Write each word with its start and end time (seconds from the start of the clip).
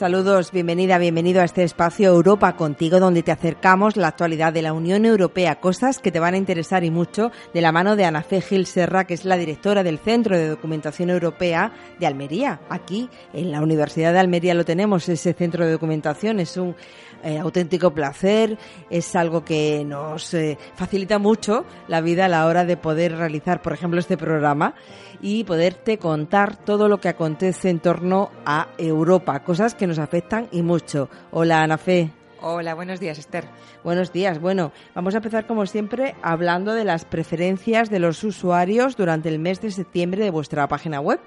Saludos, 0.00 0.50
bienvenida, 0.50 0.96
bienvenido 0.96 1.42
a 1.42 1.44
este 1.44 1.62
espacio 1.62 2.08
Europa 2.08 2.56
contigo, 2.56 3.00
donde 3.00 3.22
te 3.22 3.32
acercamos 3.32 3.98
la 3.98 4.08
actualidad 4.08 4.50
de 4.50 4.62
la 4.62 4.72
Unión 4.72 5.04
Europea, 5.04 5.60
cosas 5.60 5.98
que 5.98 6.10
te 6.10 6.18
van 6.18 6.32
a 6.32 6.38
interesar 6.38 6.84
y 6.84 6.90
mucho, 6.90 7.30
de 7.52 7.60
la 7.60 7.70
mano 7.70 7.96
de 7.96 8.06
Ana 8.06 8.22
Fe 8.22 8.40
Gil 8.40 8.64
Serra, 8.64 9.04
que 9.04 9.12
es 9.12 9.26
la 9.26 9.36
directora 9.36 9.82
del 9.82 9.98
Centro 9.98 10.38
de 10.38 10.48
Documentación 10.48 11.10
Europea 11.10 11.74
de 11.98 12.06
Almería. 12.06 12.62
Aquí, 12.70 13.10
en 13.34 13.52
la 13.52 13.60
Universidad 13.60 14.14
de 14.14 14.20
Almería, 14.20 14.54
lo 14.54 14.64
tenemos, 14.64 15.06
ese 15.06 15.34
centro 15.34 15.66
de 15.66 15.72
documentación. 15.72 16.40
Es 16.40 16.56
un 16.56 16.74
eh, 17.22 17.38
auténtico 17.38 17.90
placer, 17.90 18.56
es 18.88 19.14
algo 19.14 19.44
que 19.44 19.84
nos 19.84 20.32
eh, 20.32 20.56
facilita 20.76 21.18
mucho 21.18 21.66
la 21.88 22.00
vida 22.00 22.24
a 22.24 22.28
la 22.28 22.46
hora 22.46 22.64
de 22.64 22.78
poder 22.78 23.18
realizar, 23.18 23.60
por 23.60 23.74
ejemplo, 23.74 24.00
este 24.00 24.16
programa 24.16 24.74
y 25.20 25.44
poderte 25.44 25.98
contar 25.98 26.56
todo 26.56 26.88
lo 26.88 26.98
que 26.98 27.10
acontece 27.10 27.68
en 27.68 27.80
torno 27.80 28.30
a 28.46 28.68
Europa, 28.78 29.40
cosas 29.40 29.74
que 29.74 29.89
nos 29.90 29.98
afectan 29.98 30.48
y 30.52 30.62
mucho. 30.62 31.10
Hola, 31.32 31.62
Ana 31.62 31.76
Fe. 31.76 32.10
Hola, 32.40 32.74
buenos 32.74 33.00
días, 33.00 33.18
Esther. 33.18 33.44
Buenos 33.84 34.12
días. 34.12 34.40
Bueno, 34.40 34.72
vamos 34.94 35.14
a 35.14 35.18
empezar 35.18 35.46
como 35.46 35.66
siempre 35.66 36.14
hablando 36.22 36.72
de 36.72 36.84
las 36.84 37.04
preferencias 37.04 37.90
de 37.90 37.98
los 37.98 38.24
usuarios 38.24 38.96
durante 38.96 39.28
el 39.28 39.38
mes 39.38 39.60
de 39.60 39.70
septiembre 39.70 40.24
de 40.24 40.30
vuestra 40.30 40.66
página 40.68 41.00
web. 41.00 41.20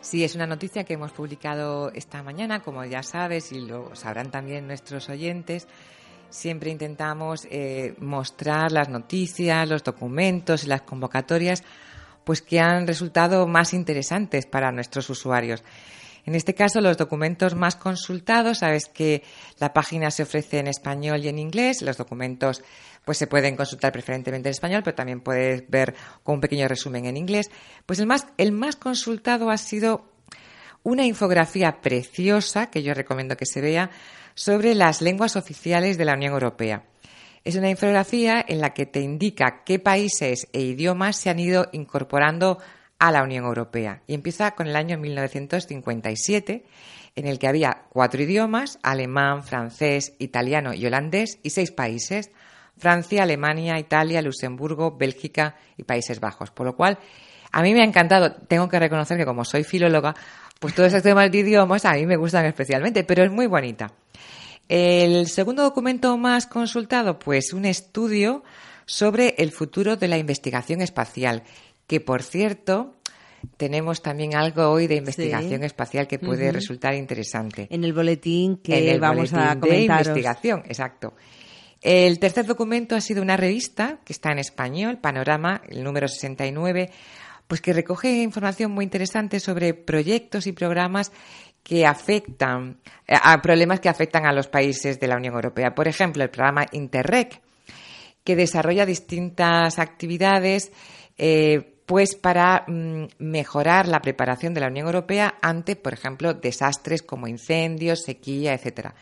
Sí, 0.00 0.24
es 0.24 0.34
una 0.34 0.46
noticia 0.46 0.82
que 0.84 0.94
hemos 0.94 1.12
publicado 1.12 1.92
esta 1.94 2.22
mañana, 2.22 2.60
como 2.60 2.84
ya 2.84 3.04
sabes 3.04 3.52
y 3.52 3.60
lo 3.60 3.94
sabrán 3.94 4.30
también 4.30 4.66
nuestros 4.66 5.08
oyentes. 5.08 5.68
Siempre 6.28 6.70
intentamos 6.70 7.46
eh, 7.50 7.94
mostrar 7.98 8.72
las 8.72 8.88
noticias, 8.88 9.68
los 9.68 9.84
documentos 9.84 10.64
y 10.64 10.66
las 10.66 10.82
convocatorias, 10.82 11.62
pues 12.24 12.42
que 12.42 12.58
han 12.58 12.86
resultado 12.86 13.46
más 13.46 13.72
interesantes 13.72 14.46
para 14.46 14.72
nuestros 14.72 15.08
usuarios. 15.08 15.62
En 16.24 16.34
este 16.34 16.54
caso, 16.54 16.80
los 16.80 16.96
documentos 16.96 17.54
más 17.54 17.76
consultados, 17.76 18.58
sabes 18.58 18.86
que 18.86 19.22
la 19.58 19.72
página 19.72 20.10
se 20.10 20.22
ofrece 20.22 20.58
en 20.58 20.68
español 20.68 21.24
y 21.24 21.28
en 21.28 21.38
inglés. 21.38 21.82
Los 21.82 21.96
documentos 21.96 22.62
pues 23.04 23.18
se 23.18 23.26
pueden 23.26 23.56
consultar 23.56 23.92
preferentemente 23.92 24.48
en 24.48 24.52
español, 24.52 24.82
pero 24.84 24.94
también 24.94 25.20
puedes 25.20 25.68
ver 25.68 25.94
con 26.22 26.36
un 26.36 26.40
pequeño 26.40 26.68
resumen 26.68 27.06
en 27.06 27.16
inglés. 27.16 27.50
Pues 27.86 27.98
el 27.98 28.06
más, 28.06 28.26
el 28.38 28.52
más 28.52 28.76
consultado 28.76 29.50
ha 29.50 29.56
sido 29.58 30.12
una 30.84 31.04
infografía 31.04 31.80
preciosa 31.80 32.70
que 32.70 32.82
yo 32.82 32.94
recomiendo 32.94 33.36
que 33.36 33.46
se 33.46 33.60
vea 33.60 33.90
sobre 34.34 34.74
las 34.74 35.02
lenguas 35.02 35.36
oficiales 35.36 35.98
de 35.98 36.04
la 36.04 36.14
Unión 36.14 36.32
Europea. 36.32 36.84
Es 37.44 37.56
una 37.56 37.70
infografía 37.70 38.44
en 38.46 38.60
la 38.60 38.72
que 38.72 38.86
te 38.86 39.00
indica 39.00 39.64
qué 39.64 39.80
países 39.80 40.48
e 40.52 40.60
idiomas 40.60 41.16
se 41.16 41.28
han 41.28 41.40
ido 41.40 41.68
incorporando 41.72 42.58
a 43.02 43.10
la 43.10 43.24
Unión 43.24 43.44
Europea. 43.44 44.00
Y 44.06 44.14
empieza 44.14 44.52
con 44.52 44.68
el 44.68 44.76
año 44.76 44.96
1957, 44.96 46.64
en 47.16 47.26
el 47.26 47.40
que 47.40 47.48
había 47.48 47.82
cuatro 47.88 48.22
idiomas, 48.22 48.78
alemán, 48.84 49.42
francés, 49.42 50.14
italiano 50.20 50.72
y 50.72 50.86
holandés, 50.86 51.40
y 51.42 51.50
seis 51.50 51.72
países, 51.72 52.30
Francia, 52.78 53.24
Alemania, 53.24 53.76
Italia, 53.80 54.22
Luxemburgo, 54.22 54.96
Bélgica 54.96 55.56
y 55.76 55.82
Países 55.82 56.20
Bajos. 56.20 56.52
Por 56.52 56.64
lo 56.64 56.76
cual, 56.76 56.96
a 57.50 57.60
mí 57.60 57.74
me 57.74 57.80
ha 57.80 57.84
encantado, 57.84 58.34
tengo 58.46 58.68
que 58.68 58.78
reconocer 58.78 59.18
que 59.18 59.26
como 59.26 59.44
soy 59.44 59.64
filóloga, 59.64 60.14
pues 60.60 60.72
todos 60.72 60.86
estos 60.86 61.02
temas 61.02 61.28
de 61.32 61.38
idiomas 61.38 61.84
a 61.84 61.94
mí 61.94 62.06
me 62.06 62.16
gustan 62.16 62.46
especialmente, 62.46 63.02
pero 63.02 63.24
es 63.24 63.32
muy 63.32 63.48
bonita. 63.48 63.90
El 64.68 65.26
segundo 65.26 65.64
documento 65.64 66.16
más 66.18 66.46
consultado, 66.46 67.18
pues 67.18 67.52
un 67.52 67.64
estudio 67.64 68.44
sobre 68.86 69.34
el 69.38 69.50
futuro 69.50 69.96
de 69.96 70.06
la 70.06 70.18
investigación 70.18 70.82
espacial, 70.82 71.42
que 71.92 72.00
por 72.00 72.22
cierto, 72.22 72.94
tenemos 73.58 74.00
también 74.00 74.34
algo 74.34 74.66
hoy 74.70 74.86
de 74.86 74.94
investigación 74.94 75.62
espacial 75.62 76.08
que 76.08 76.18
puede 76.18 76.50
resultar 76.50 76.94
interesante. 76.94 77.66
En 77.68 77.84
el 77.84 77.92
boletín 77.92 78.56
que 78.56 78.98
vamos 78.98 79.34
a 79.34 79.60
comentar. 79.60 79.68
De 79.68 79.82
investigación, 79.82 80.62
exacto. 80.64 81.12
El 81.82 82.18
tercer 82.18 82.46
documento 82.46 82.96
ha 82.96 83.02
sido 83.02 83.20
una 83.20 83.36
revista 83.36 83.98
que 84.06 84.14
está 84.14 84.32
en 84.32 84.38
español, 84.38 85.00
Panorama, 85.02 85.60
el 85.68 85.84
número 85.84 86.08
69, 86.08 86.88
pues 87.46 87.60
que 87.60 87.74
recoge 87.74 88.22
información 88.22 88.72
muy 88.72 88.84
interesante 88.84 89.38
sobre 89.38 89.74
proyectos 89.74 90.46
y 90.46 90.52
programas 90.52 91.12
que 91.62 91.84
afectan 91.84 92.78
eh, 93.06 93.16
a 93.22 93.42
problemas 93.42 93.80
que 93.80 93.90
afectan 93.90 94.24
a 94.24 94.32
los 94.32 94.48
países 94.48 94.98
de 94.98 95.08
la 95.08 95.16
Unión 95.16 95.34
Europea. 95.34 95.74
Por 95.74 95.88
ejemplo, 95.88 96.22
el 96.22 96.30
programa 96.30 96.64
Interreg, 96.72 97.42
que 98.24 98.34
desarrolla 98.34 98.86
distintas 98.86 99.78
actividades 99.78 100.72
eh, 101.18 101.71
pues 101.86 102.14
para 102.14 102.64
mm, 102.66 103.04
mejorar 103.18 103.88
la 103.88 104.00
preparación 104.00 104.54
de 104.54 104.60
la 104.60 104.68
Unión 104.68 104.86
Europea 104.86 105.34
ante, 105.42 105.76
por 105.76 105.92
ejemplo, 105.92 106.34
desastres 106.34 107.02
como 107.02 107.26
incendios, 107.26 108.02
sequía, 108.02 108.54
etcétera. 108.54 108.94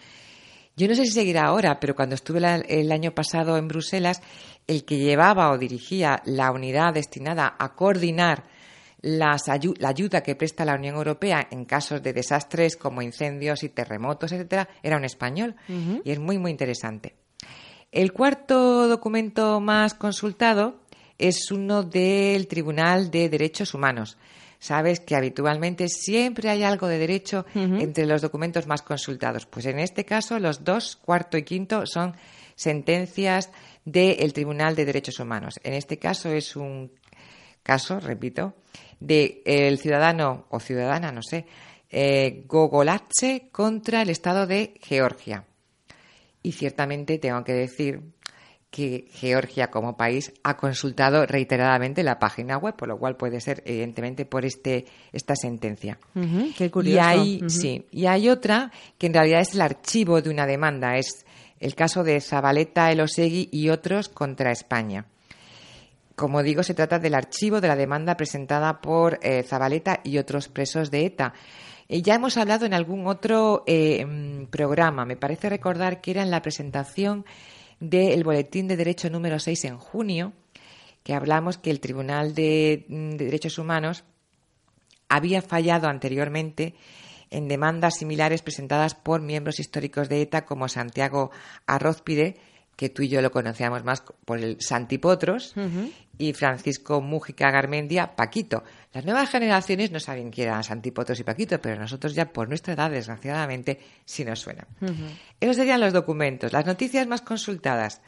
Yo 0.77 0.89
no 0.89 0.95
sé 0.95 1.05
si 1.05 1.13
seguirá 1.13 1.47
ahora, 1.47 1.79
pero 1.79 1.95
cuando 1.95 2.15
estuve 2.15 2.41
el 2.69 2.93
año 2.93 3.15
pasado 3.15 3.59
en 3.59 3.69
Bruselas, 3.69 4.23
el 4.67 4.85
que 4.85 4.99
llevaba 4.99 5.51
o 5.51 5.59
dirigía 5.59 6.23
la 6.25 6.51
unidad 6.53 6.95
destinada 6.95 7.55
a 7.59 7.75
coordinar 7.75 8.45
la 9.03 9.37
ayuda 9.83 10.23
que 10.23 10.37
presta 10.37 10.65
la 10.65 10.75
Unión 10.75 10.97
Europea 10.97 11.49
en 11.51 11.65
casos 11.65 12.03
de 12.03 12.13
desastres 12.13 12.77
como 12.77 13.03
incendios 13.03 13.63
y 13.63 13.71
terremotos, 13.71 14.33
etcétera, 14.33 14.69
era 14.83 14.97
un 14.97 15.05
español 15.05 15.57
y 16.05 16.11
es 16.11 16.19
muy 16.19 16.39
muy 16.39 16.51
interesante. 16.51 17.15
El 17.93 18.13
cuarto 18.13 18.89
documento 18.89 19.61
más 19.61 19.95
consultado 19.95 20.81
es 21.21 21.51
uno 21.51 21.83
del 21.83 22.49
Tribunal 22.49 23.11
de 23.11 23.29
Derechos 23.29 23.75
Humanos. 23.75 24.17
Sabes 24.59 25.01
que 25.01 25.15
habitualmente 25.15 25.89
siempre 25.89 26.51
hay 26.51 26.63
algo 26.65 26.87
de 26.87 26.99
derecho 26.99 27.47
entre 27.55 28.07
los 28.07 28.21
documentos 28.21 28.67
más 28.67 28.83
consultados. 28.83 29.47
Pues 29.47 29.67
en 29.67 29.79
este 29.79 30.05
caso, 30.05 30.39
los 30.39 30.65
dos, 30.65 30.97
cuarto 30.97 31.39
y 31.39 31.45
quinto, 31.45 31.87
son 31.87 32.15
sentencias 32.57 33.51
del 33.85 34.33
Tribunal 34.33 34.77
de 34.77 34.85
Derechos 34.85 35.19
Humanos. 35.19 35.61
En 35.63 35.75
este 35.75 35.99
caso 35.99 36.31
es 36.31 36.57
un 36.57 36.93
caso, 37.63 38.01
repito, 38.01 38.55
de 38.99 39.43
el 39.47 39.79
ciudadano 39.79 40.47
o 40.51 40.61
ciudadana, 40.61 41.11
no 41.11 41.23
sé, 41.23 41.47
eh, 41.89 42.45
Gogolache 42.47 43.49
contra 43.51 44.03
el 44.03 44.11
Estado 44.11 44.47
de 44.47 44.75
Georgia. 44.83 45.45
Y 46.43 46.53
ciertamente 46.53 47.19
tengo 47.19 47.43
que 47.45 47.53
decir 47.53 48.03
que 48.71 49.09
Georgia 49.13 49.69
como 49.71 49.97
país 49.97 50.33
ha 50.45 50.57
consultado 50.57 51.27
reiteradamente 51.27 52.05
la 52.05 52.19
página 52.19 52.57
web, 52.57 52.77
por 52.77 52.89
lo 52.89 52.99
cual 52.99 53.17
puede 53.17 53.41
ser 53.41 53.63
evidentemente 53.67 54.25
por 54.25 54.45
este 54.45 54.87
esta 55.13 55.35
sentencia. 55.35 55.99
qué 56.57 56.71
curioso. 56.71 56.97
Y 56.97 56.99
hay, 56.99 57.41
sí, 57.49 57.87
y 57.91 58.07
hay 58.07 58.29
otra 58.29 58.71
que 58.97 59.09
en 59.09 59.15
realidad 59.15 59.41
es 59.41 59.55
el 59.55 59.61
archivo 59.61 60.23
de 60.23 60.31
una 60.31 60.47
demanda, 60.47 60.97
es 60.97 61.27
el 61.59 61.75
caso 61.75 62.05
de 62.05 62.21
Zabaleta, 62.21 62.93
Elosegui 62.93 63.49
y 63.51 63.71
otros 63.71 64.09
contra 64.09 64.53
España. 64.53 65.05
Como 66.15 66.43
digo, 66.43 66.63
se 66.63 66.75
trata 66.75 66.99
del 66.99 67.15
archivo 67.15 67.61
de 67.61 67.69
la 67.69 67.77
demanda 67.77 68.17
presentada 68.17 68.81
por 68.81 69.19
eh, 69.23 69.43
Zabaleta 69.43 70.01
y 70.05 70.19
otros 70.19 70.49
presos 70.49 70.91
de 70.91 71.07
ETA. 71.07 71.35
Eh, 71.89 72.03
ya 72.03 72.15
hemos 72.15 72.37
hablado 72.37 72.67
en 72.67 72.75
algún 72.75 73.07
otro 73.09 73.65
eh, 73.67 74.47
programa, 74.51 75.05
me 75.05 75.17
parece 75.17 75.49
recordar 75.49 76.01
que 76.01 76.13
era 76.13 76.23
en 76.23 76.31
la 76.31 76.41
presentación 76.41 77.25
del 77.81 78.23
Boletín 78.25 78.69
de 78.69 78.77
Derecho 78.77 79.11
número 79.11 79.39
6 79.39 79.65
en 79.65 79.79
junio, 79.79 80.33
que 81.03 81.15
hablamos 81.15 81.59
que 81.59 81.71
el 81.71 81.81
Tribunal 81.81 82.35
de, 82.35 82.85
Derechos 82.89 83.59
Humanos 83.59 84.05
había 85.09 85.43
fallado 85.43 85.89
anteriormente 85.89 86.75
en 87.31 87.49
demandas 87.49 87.97
similares 87.97 88.43
presentadas 88.43 88.95
por 88.95 89.23
miembros 89.23 89.61
históricos 89.61 90.09
de 90.09 90.23
ETA 90.23 90.45
como 90.45 90.69
Santiago 90.69 91.31
Arrozpide, 91.67 92.37
que 92.81 92.89
tú 92.89 93.03
y 93.03 93.09
yo 93.09 93.21
lo 93.21 93.31
conocíamos 93.31 93.85
más 93.85 94.03
por 94.25 94.39
el 94.39 94.57
Santipotros, 94.59 95.53
y 96.17 96.33
Francisco 96.33 97.03
Mújica 97.03 97.51
Garmendia, 97.51 98.17
Paquito. 98.17 98.65
Las 98.95 99.05
nuevas 99.05 99.29
generaciones 99.29 99.91
no 99.91 100.01
saben 100.01 100.31
quién 100.31 100.49
eran 100.49 100.65
Santipotros 100.65 101.21
y 101.21 101.23
Paquito, 101.23 101.61
pero 101.61 101.79
nosotros 101.79 102.15
ya 102.15 102.33
por 102.33 102.49
nuestra 102.49 102.73
edad, 102.73 102.91
desgraciadamente, 102.91 103.81
sí 104.07 104.25
nos 104.25 104.41
suenan. 104.41 104.67
Esos 105.39 105.57
serían 105.57 105.79
los 105.79 105.93
documentos. 105.93 106.55
Las 106.55 106.65
noticias 106.65 107.07
más 107.07 107.21
consultadas. 107.21 108.01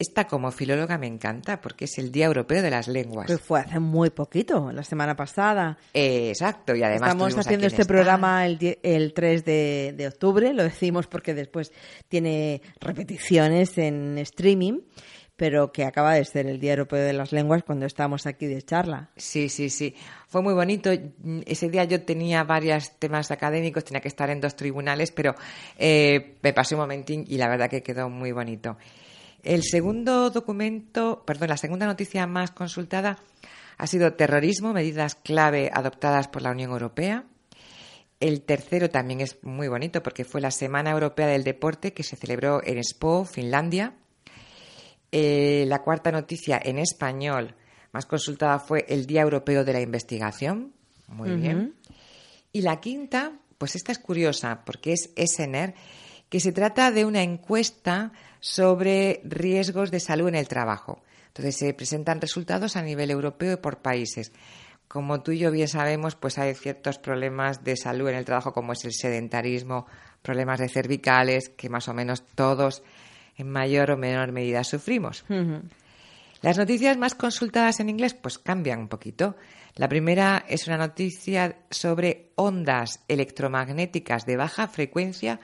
Esta 0.00 0.28
como 0.28 0.52
filóloga 0.52 0.96
me 0.96 1.08
encanta 1.08 1.60
porque 1.60 1.86
es 1.86 1.98
el 1.98 2.12
Día 2.12 2.26
Europeo 2.26 2.62
de 2.62 2.70
las 2.70 2.86
Lenguas. 2.86 3.26
Pues 3.26 3.40
fue 3.40 3.58
hace 3.58 3.80
muy 3.80 4.10
poquito, 4.10 4.70
la 4.70 4.84
semana 4.84 5.16
pasada. 5.16 5.76
exacto, 5.92 6.76
y 6.76 6.84
además 6.84 7.08
estamos 7.08 7.36
haciendo 7.36 7.66
este 7.66 7.84
programa 7.84 8.46
el, 8.46 8.78
el 8.84 9.12
3 9.12 9.44
de, 9.44 9.94
de, 9.96 10.06
octubre, 10.06 10.54
lo 10.54 10.62
decimos 10.62 11.08
porque 11.08 11.34
después 11.34 11.72
tiene 12.06 12.62
repeticiones 12.80 13.76
en 13.76 14.18
streaming, 14.18 14.82
pero 15.34 15.72
que 15.72 15.84
acaba 15.84 16.14
de 16.14 16.24
ser 16.24 16.46
el 16.46 16.60
Día 16.60 16.74
Europeo 16.74 17.02
de 17.02 17.12
las 17.12 17.32
Lenguas 17.32 17.64
cuando 17.64 17.84
estábamos 17.84 18.24
aquí 18.26 18.46
de 18.46 18.62
charla. 18.62 19.10
Sí, 19.16 19.48
sí, 19.48 19.68
sí. 19.68 19.96
Fue 20.28 20.42
muy 20.42 20.54
bonito. 20.54 20.92
Ese 21.44 21.70
día 21.70 21.82
yo 21.82 22.02
tenía 22.02 22.44
varios 22.44 22.92
temas 23.00 23.32
académicos, 23.32 23.84
tenía 23.84 24.00
que 24.00 24.08
estar 24.08 24.30
en 24.30 24.40
dos 24.40 24.54
tribunales, 24.54 25.10
pero 25.10 25.34
eh, 25.76 26.36
me 26.40 26.52
pasé 26.52 26.76
un 26.76 26.82
momentín 26.82 27.24
y 27.26 27.36
la 27.36 27.48
verdad 27.48 27.68
que 27.68 27.82
quedó 27.82 28.08
muy 28.08 28.30
bonito. 28.30 28.76
El 29.42 29.62
segundo 29.62 30.30
documento, 30.30 31.22
perdón, 31.24 31.48
la 31.48 31.56
segunda 31.56 31.86
noticia 31.86 32.26
más 32.26 32.50
consultada 32.50 33.18
ha 33.76 33.86
sido 33.86 34.14
terrorismo, 34.14 34.72
medidas 34.72 35.14
clave 35.14 35.70
adoptadas 35.72 36.28
por 36.28 36.42
la 36.42 36.50
Unión 36.50 36.72
Europea. 36.72 37.24
El 38.20 38.42
tercero 38.42 38.90
también 38.90 39.20
es 39.20 39.38
muy 39.44 39.68
bonito 39.68 40.02
porque 40.02 40.24
fue 40.24 40.40
la 40.40 40.50
Semana 40.50 40.90
Europea 40.90 41.28
del 41.28 41.44
Deporte 41.44 41.92
que 41.92 42.02
se 42.02 42.16
celebró 42.16 42.60
en 42.64 42.78
Espoo, 42.78 43.24
Finlandia. 43.24 43.94
Eh, 45.12 45.64
la 45.68 45.82
cuarta 45.82 46.10
noticia 46.10 46.60
en 46.62 46.78
español 46.78 47.54
más 47.92 48.06
consultada 48.06 48.58
fue 48.58 48.84
el 48.88 49.06
Día 49.06 49.22
Europeo 49.22 49.64
de 49.64 49.72
la 49.72 49.80
Investigación. 49.80 50.72
Muy 51.06 51.30
bien. 51.36 51.74
Y 52.52 52.62
la 52.62 52.80
quinta, 52.80 53.38
pues 53.56 53.76
esta 53.76 53.92
es 53.92 53.98
curiosa 53.98 54.64
porque 54.64 54.92
es 54.92 55.10
Essener, 55.16 55.74
que 56.28 56.40
se 56.40 56.52
trata 56.52 56.90
de 56.90 57.04
una 57.04 57.22
encuesta 57.22 58.12
sobre 58.40 59.20
riesgos 59.24 59.90
de 59.90 60.00
salud 60.00 60.28
en 60.28 60.34
el 60.34 60.48
trabajo. 60.48 61.02
Entonces 61.28 61.56
se 61.56 61.74
presentan 61.74 62.20
resultados 62.20 62.76
a 62.76 62.82
nivel 62.82 63.10
europeo 63.10 63.54
y 63.54 63.56
por 63.56 63.78
países. 63.78 64.32
Como 64.88 65.22
tú 65.22 65.32
y 65.32 65.38
yo 65.38 65.50
bien 65.50 65.68
sabemos, 65.68 66.14
pues 66.14 66.38
hay 66.38 66.54
ciertos 66.54 66.98
problemas 66.98 67.62
de 67.62 67.76
salud 67.76 68.08
en 68.08 68.16
el 68.16 68.24
trabajo, 68.24 68.52
como 68.52 68.72
es 68.72 68.84
el 68.84 68.92
sedentarismo, 68.92 69.86
problemas 70.22 70.58
de 70.60 70.68
cervicales, 70.68 71.50
que 71.50 71.68
más 71.68 71.88
o 71.88 71.94
menos 71.94 72.24
todos 72.34 72.82
en 73.36 73.50
mayor 73.50 73.90
o 73.90 73.96
menor 73.96 74.32
medida 74.32 74.64
sufrimos. 74.64 75.24
Las 76.40 76.56
noticias 76.56 76.96
más 76.96 77.14
consultadas 77.14 77.80
en 77.80 77.88
inglés 77.88 78.14
pues 78.14 78.38
cambian 78.38 78.80
un 78.80 78.88
poquito. 78.88 79.36
La 79.74 79.88
primera 79.88 80.44
es 80.48 80.66
una 80.66 80.78
noticia 80.78 81.58
sobre 81.70 82.30
ondas 82.36 83.00
electromagnéticas 83.08 84.24
de 84.24 84.36
baja 84.36 84.68
frecuencia 84.68 85.38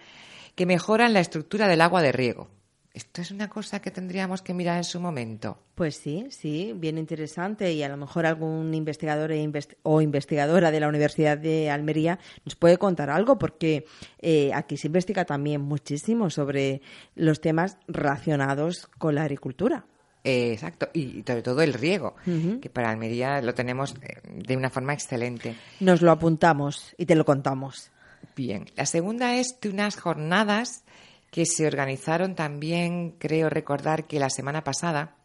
que 0.54 0.66
mejoran 0.66 1.12
la 1.12 1.20
estructura 1.20 1.68
del 1.68 1.80
agua 1.80 2.02
de 2.02 2.12
riego. 2.12 2.48
Esto 2.94 3.22
es 3.22 3.32
una 3.32 3.48
cosa 3.48 3.80
que 3.80 3.90
tendríamos 3.90 4.40
que 4.40 4.54
mirar 4.54 4.76
en 4.76 4.84
su 4.84 5.00
momento. 5.00 5.58
Pues 5.74 5.96
sí, 5.96 6.28
sí, 6.30 6.72
bien 6.76 6.96
interesante 6.96 7.72
y 7.72 7.82
a 7.82 7.88
lo 7.88 7.96
mejor 7.96 8.24
algún 8.24 8.72
investigador 8.72 9.32
e 9.32 9.50
o 9.82 10.00
investigadora 10.00 10.70
de 10.70 10.78
la 10.78 10.86
Universidad 10.86 11.36
de 11.36 11.70
Almería 11.70 12.20
nos 12.44 12.54
puede 12.54 12.78
contar 12.78 13.10
algo 13.10 13.36
porque 13.36 13.84
eh, 14.22 14.52
aquí 14.54 14.76
se 14.76 14.86
investiga 14.86 15.24
también 15.24 15.60
muchísimo 15.60 16.30
sobre 16.30 16.82
los 17.16 17.40
temas 17.40 17.78
relacionados 17.88 18.86
con 18.96 19.16
la 19.16 19.22
agricultura. 19.22 19.86
exacto, 20.22 20.88
y 20.94 21.24
sobre 21.26 21.42
todo 21.42 21.62
el 21.62 21.74
riego, 21.74 22.14
que 22.62 22.70
para 22.70 22.90
Almería 22.90 23.42
lo 23.42 23.54
tenemos 23.54 23.96
eh, 24.02 24.20
de 24.24 24.56
una 24.56 24.70
forma 24.70 24.94
excelente. 24.94 25.56
Nos 25.80 26.00
lo 26.00 26.12
apuntamos 26.12 26.94
y 26.96 27.06
te 27.06 27.16
lo 27.16 27.24
contamos. 27.24 27.90
Bien, 28.36 28.66
la 28.76 28.86
segunda 28.86 29.36
es 29.36 29.60
de 29.60 29.68
unas 29.68 29.96
jornadas 29.96 30.84
que 31.30 31.46
se 31.46 31.66
organizaron 31.66 32.34
también, 32.34 33.12
creo 33.18 33.50
recordar 33.50 34.06
que 34.06 34.20
la 34.20 34.30
semana 34.30 34.62
pasada, 34.62 35.16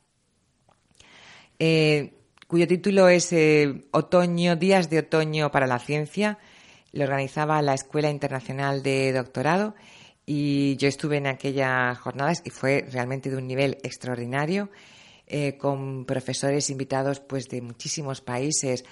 eh, 1.60 2.13
cuyo 2.48 2.68
título 2.68 3.10
es 3.10 3.31
eh, 3.34 3.86
Otoño, 3.92 4.56
Días 4.56 4.90
de 4.90 5.00
Otoño 5.00 5.51
para 5.51 5.68
la 5.68 5.78
Ciencia. 5.78 6.40
Lo 6.94 7.04
organizaba 7.04 7.62
la 7.62 7.75
Escuela 7.75 8.10
Internacional 8.10 8.81
de 8.81 9.13
Doctorado 9.13 9.75
y 10.25 10.75
yo 10.78 10.88
estuve 10.88 11.18
en 11.18 11.28
aquellas 11.28 11.98
jornadas 12.00 12.42
y 12.44 12.50
fue 12.50 12.88
realmente 12.92 13.30
de 13.30 13.38
un 13.38 13.48
nivel 13.48 13.78
extraordinario. 13.84 14.69
Eh, 15.31 15.57
con 15.60 16.06
profesores 16.06 16.72
invitados 16.72 17.19
pues 17.19 17.48
de 17.50 17.62
muchísimos 17.62 18.19
países, 18.19 18.84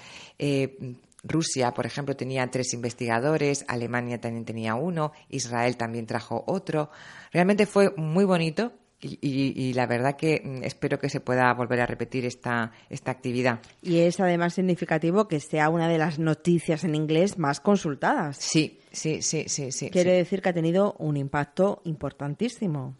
Rusia, 1.27 1.73
por 1.73 1.85
ejemplo, 1.85 2.15
tenía 2.15 2.49
tres 2.49 2.73
investigadores, 2.73 3.65
Alemania 3.67 4.19
también 4.19 4.45
tenía 4.45 4.75
uno, 4.75 5.11
Israel 5.29 5.77
también 5.77 6.05
trajo 6.05 6.43
otro. 6.47 6.89
Realmente 7.31 7.65
fue 7.65 7.93
muy 7.97 8.25
bonito 8.25 8.73
y, 8.99 9.73
la 9.73 9.85
verdad 9.85 10.15
que 10.15 10.41
mm, 10.43 10.63
espero 10.63 10.99
que 10.99 11.09
se 11.09 11.19
pueda 11.19 11.53
volver 11.53 11.81
a 11.81 11.85
repetir 11.85 12.25
esta, 12.25 12.71
esta 12.89 13.11
actividad. 13.11 13.59
Y 13.81 13.99
es 13.99 14.19
además 14.19 14.55
significativo 14.55 15.27
que 15.27 15.39
sea 15.39 15.69
una 15.69 15.87
de 15.87 15.99
las 15.99 16.17
noticias 16.17 16.83
en 16.83 16.95
inglés 16.95 17.37
más 17.37 17.59
consultadas. 17.59 18.37
Sí, 18.37 18.79
sí, 18.91 19.21
sí, 19.21 19.45
sí. 19.47 19.71
sí 19.71 19.89
Quiere 19.91 20.13
decir 20.13 20.41
que 20.41 20.49
ha 20.49 20.53
tenido 20.53 20.95
un 20.97 21.15
impacto 21.17 21.81
importantísimo. 21.85 22.95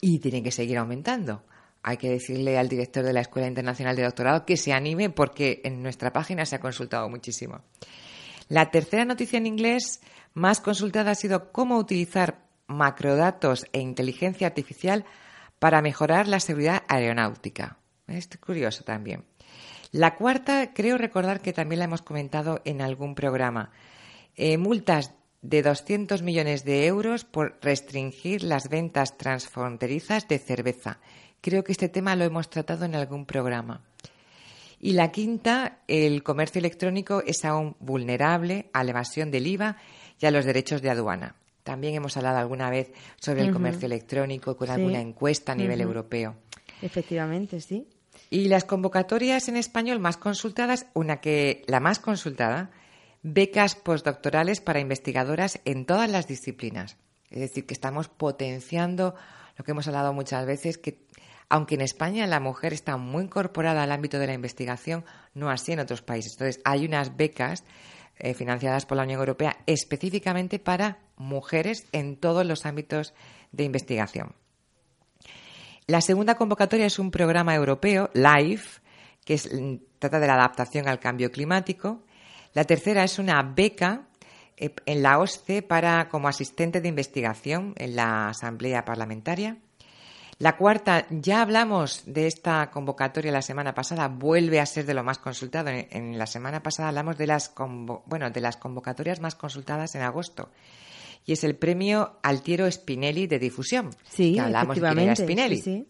Y 0.00 0.18
tiene 0.18 0.42
que 0.42 0.50
seguir 0.50 0.78
aumentando 0.78 1.42
hay 1.82 1.96
que 1.96 2.10
decirle 2.10 2.58
al 2.58 2.68
director 2.68 3.04
de 3.04 3.12
la 3.12 3.20
Escuela 3.20 3.48
Internacional 3.48 3.96
de 3.96 4.04
Doctorado 4.04 4.46
que 4.46 4.56
se 4.56 4.72
anime 4.72 5.10
porque 5.10 5.60
en 5.64 5.82
nuestra 5.82 6.12
página 6.12 6.46
se 6.46 6.56
ha 6.56 6.60
consultado 6.60 7.08
muchísimo. 7.08 7.60
La 8.48 8.70
tercera 8.70 9.04
noticia 9.04 9.38
en 9.38 9.46
inglés 9.46 10.00
más 10.34 10.60
consultada 10.60 11.12
ha 11.12 11.16
sido 11.16 11.50
cómo 11.52 11.78
utilizar 11.78 12.44
macrodatos 12.66 13.66
e 13.72 13.80
inteligencia 13.80 14.46
artificial 14.46 15.04
para 15.58 15.82
mejorar 15.82 16.28
la 16.28 16.40
seguridad 16.40 16.82
aeronáutica. 16.88 17.78
Es 18.06 18.28
curioso 18.38 18.84
también. 18.84 19.24
La 19.90 20.16
cuarta, 20.16 20.72
creo 20.72 20.98
recordar 20.98 21.40
que 21.40 21.52
también 21.52 21.80
la 21.80 21.84
hemos 21.84 22.02
comentado 22.02 22.62
en 22.64 22.80
algún 22.80 23.14
programa. 23.14 23.70
Eh, 24.36 24.56
multas 24.56 25.14
de 25.42 25.62
200 25.62 26.22
millones 26.22 26.64
de 26.64 26.86
euros 26.86 27.24
por 27.24 27.58
restringir 27.60 28.42
las 28.42 28.68
ventas 28.68 29.18
transfronterizas 29.18 30.28
de 30.28 30.38
cerveza 30.38 31.00
Creo 31.42 31.64
que 31.64 31.72
este 31.72 31.88
tema 31.88 32.14
lo 32.14 32.24
hemos 32.24 32.48
tratado 32.48 32.84
en 32.84 32.94
algún 32.94 33.26
programa. 33.26 33.82
Y 34.78 34.92
la 34.92 35.10
quinta, 35.10 35.80
el 35.88 36.22
comercio 36.22 36.60
electrónico 36.60 37.22
es 37.26 37.44
aún 37.44 37.76
vulnerable 37.80 38.70
a 38.72 38.84
la 38.84 38.90
evasión 38.90 39.32
del 39.32 39.48
IVA 39.48 39.76
y 40.20 40.26
a 40.26 40.30
los 40.30 40.44
derechos 40.44 40.82
de 40.82 40.90
aduana. 40.90 41.34
También 41.64 41.94
hemos 41.94 42.16
hablado 42.16 42.38
alguna 42.38 42.70
vez 42.70 42.92
sobre 43.20 43.42
el 43.42 43.52
comercio 43.52 43.86
electrónico 43.86 44.56
con 44.56 44.70
alguna 44.70 45.00
encuesta 45.00 45.52
a 45.52 45.56
nivel 45.56 45.80
europeo. 45.80 46.36
Efectivamente, 46.80 47.60
sí. 47.60 47.88
Y 48.30 48.46
las 48.46 48.64
convocatorias 48.64 49.48
en 49.48 49.56
español 49.56 49.98
más 49.98 50.16
consultadas, 50.16 50.86
una 50.94 51.20
que 51.20 51.64
la 51.66 51.80
más 51.80 51.98
consultada, 51.98 52.70
becas 53.22 53.74
postdoctorales 53.74 54.60
para 54.60 54.80
investigadoras 54.80 55.60
en 55.64 55.86
todas 55.86 56.08
las 56.08 56.28
disciplinas. 56.28 56.96
Es 57.30 57.40
decir, 57.40 57.66
que 57.66 57.74
estamos 57.74 58.08
potenciando 58.08 59.14
lo 59.56 59.64
que 59.64 59.70
hemos 59.70 59.86
hablado 59.86 60.12
muchas 60.12 60.46
veces, 60.46 60.78
que 60.78 61.06
aunque 61.52 61.74
en 61.74 61.82
España 61.82 62.26
la 62.26 62.40
mujer 62.40 62.72
está 62.72 62.96
muy 62.96 63.24
incorporada 63.24 63.82
al 63.82 63.92
ámbito 63.92 64.18
de 64.18 64.26
la 64.26 64.32
investigación, 64.32 65.04
no 65.34 65.50
así 65.50 65.72
en 65.72 65.80
otros 65.80 66.00
países. 66.00 66.32
Entonces, 66.32 66.62
hay 66.64 66.86
unas 66.86 67.14
becas 67.14 67.62
eh, 68.16 68.32
financiadas 68.32 68.86
por 68.86 68.96
la 68.96 69.02
Unión 69.02 69.20
Europea 69.20 69.58
específicamente 69.66 70.58
para 70.58 71.00
mujeres 71.18 71.86
en 71.92 72.16
todos 72.16 72.46
los 72.46 72.64
ámbitos 72.64 73.12
de 73.52 73.64
investigación. 73.64 74.34
La 75.86 76.00
segunda 76.00 76.36
convocatoria 76.36 76.86
es 76.86 76.98
un 76.98 77.10
programa 77.10 77.54
europeo, 77.54 78.08
LIFE, 78.14 78.80
que 79.22 79.38
trata 79.98 80.20
de 80.20 80.26
la 80.26 80.36
adaptación 80.36 80.88
al 80.88 81.00
cambio 81.00 81.30
climático. 81.30 82.02
La 82.54 82.64
tercera 82.64 83.04
es 83.04 83.18
una 83.18 83.42
beca 83.42 84.06
eh, 84.56 84.74
en 84.86 85.02
la 85.02 85.18
OSCE 85.18 85.60
para 85.60 86.08
como 86.08 86.28
asistente 86.28 86.80
de 86.80 86.88
investigación 86.88 87.74
en 87.76 87.94
la 87.94 88.30
Asamblea 88.30 88.86
Parlamentaria. 88.86 89.58
La 90.42 90.56
cuarta, 90.56 91.06
ya 91.08 91.40
hablamos 91.40 92.02
de 92.04 92.26
esta 92.26 92.68
convocatoria 92.72 93.30
la 93.30 93.42
semana 93.42 93.74
pasada, 93.76 94.08
vuelve 94.08 94.58
a 94.58 94.66
ser 94.66 94.84
de 94.84 94.92
lo 94.92 95.04
más 95.04 95.18
consultado. 95.18 95.70
En, 95.70 96.18
la 96.18 96.26
semana 96.26 96.64
pasada 96.64 96.88
hablamos 96.88 97.16
de 97.16 97.28
las, 97.28 97.54
bueno, 98.06 98.28
de 98.28 98.40
las 98.40 98.56
convocatorias 98.56 99.20
más 99.20 99.36
consultadas 99.36 99.94
en 99.94 100.02
agosto. 100.02 100.50
Y 101.24 101.34
es 101.34 101.44
el 101.44 101.54
premio 101.54 102.18
Altiero 102.24 102.68
Spinelli 102.68 103.28
de 103.28 103.38
difusión. 103.38 103.90
Sí, 104.10 104.34
que 104.34 104.40
hablamos 104.40 104.80
de 104.80 105.14
Spinelli. 105.14 105.86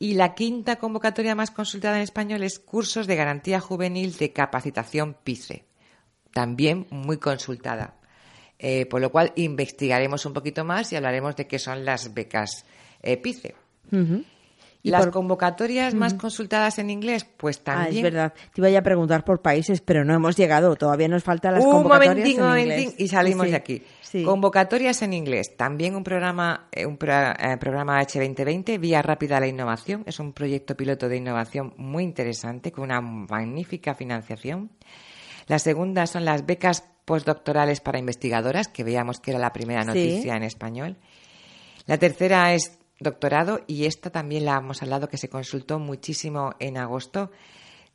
Y 0.00 0.14
la 0.14 0.34
quinta 0.34 0.74
convocatoria 0.74 1.36
más 1.36 1.52
consultada 1.52 1.98
en 1.98 2.02
español 2.02 2.42
es 2.42 2.58
Cursos 2.58 3.06
de 3.06 3.14
Garantía 3.14 3.60
Juvenil 3.60 4.16
de 4.16 4.32
Capacitación 4.32 5.14
PICE. 5.22 5.66
También 6.32 6.88
muy 6.90 7.18
consultada. 7.18 7.94
Eh, 8.58 8.86
por 8.86 9.00
lo 9.00 9.12
cual 9.12 9.32
investigaremos 9.36 10.26
un 10.26 10.32
poquito 10.32 10.64
más 10.64 10.92
y 10.92 10.96
hablaremos 10.96 11.36
de 11.36 11.46
qué 11.46 11.60
son 11.60 11.84
las 11.84 12.12
becas 12.12 12.64
EPICE. 13.02 13.54
¿Y 14.84 14.90
las 14.90 15.06
convocatorias 15.08 15.94
más 15.94 16.14
consultadas 16.14 16.78
en 16.80 16.90
inglés? 16.90 17.24
Pues 17.36 17.60
también. 17.62 17.86
Ah, 17.86 17.96
es 17.96 18.02
verdad. 18.02 18.34
Te 18.52 18.68
iba 18.68 18.78
a 18.78 18.82
preguntar 18.82 19.24
por 19.24 19.40
países, 19.40 19.80
pero 19.80 20.04
no 20.04 20.12
hemos 20.12 20.36
llegado. 20.36 20.74
Todavía 20.74 21.06
nos 21.06 21.22
faltan 21.22 21.54
las 21.54 21.64
convocatorias 21.64 22.16
momentín, 22.16 22.40
en 22.40 22.46
momentín, 22.46 22.94
y 22.98 23.08
salimos 23.08 23.48
de 23.48 23.56
aquí. 23.56 23.82
Convocatorias 24.24 25.00
en 25.02 25.12
inglés. 25.12 25.56
También 25.56 25.94
un 25.94 26.02
programa, 26.02 26.68
eh, 26.72 26.84
un 26.84 26.94
eh, 26.94 27.56
programa 27.60 28.02
H2020, 28.02 28.78
Vía 28.80 29.02
Rápida 29.02 29.36
a 29.36 29.40
la 29.40 29.46
Innovación. 29.46 30.02
Es 30.04 30.18
un 30.18 30.32
proyecto 30.32 30.76
piloto 30.76 31.08
de 31.08 31.16
innovación 31.16 31.74
muy 31.76 32.02
interesante, 32.02 32.72
con 32.72 32.84
una 32.84 33.00
magnífica 33.00 33.94
financiación. 33.94 34.70
La 35.46 35.60
segunda 35.60 36.06
son 36.06 36.24
las 36.24 36.44
becas 36.44 36.84
postdoctorales 37.04 37.80
para 37.80 37.98
investigadoras, 37.98 38.68
que 38.68 38.84
veíamos 38.84 39.20
que 39.20 39.30
era 39.30 39.40
la 39.40 39.52
primera 39.52 39.84
noticia 39.84 40.36
en 40.36 40.42
español. 40.42 40.96
La 41.86 41.98
tercera 41.98 42.52
es 42.52 42.78
doctorado 43.02 43.60
y 43.66 43.86
esta 43.86 44.10
también 44.10 44.44
la 44.44 44.58
hemos 44.58 44.82
hablado 44.82 45.08
que 45.08 45.16
se 45.16 45.28
consultó 45.28 45.78
muchísimo 45.78 46.54
en 46.58 46.76
agosto. 46.76 47.30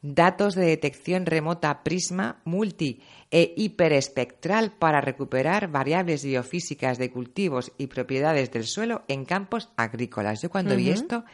Datos 0.02 0.54
de 0.54 0.66
detección 0.66 1.26
remota 1.26 1.84
prisma 1.84 2.40
multi 2.46 3.02
e 3.32 3.54
hiperespectral 3.58 4.72
para 4.72 5.02
recuperar 5.02 5.70
variables 5.70 6.24
biofísicas 6.24 6.98
de 7.00 7.10
cultivos 7.12 7.72
y 7.78 7.88
propiedades 7.88 8.52
del 8.52 8.66
suelo 8.66 9.04
en 9.08 9.26
campos 9.26 9.70
agrícolas. 9.76 10.42
Yo 10.42 10.50
cuando 10.50 10.76
vi 10.76 10.92
esto 10.92 11.26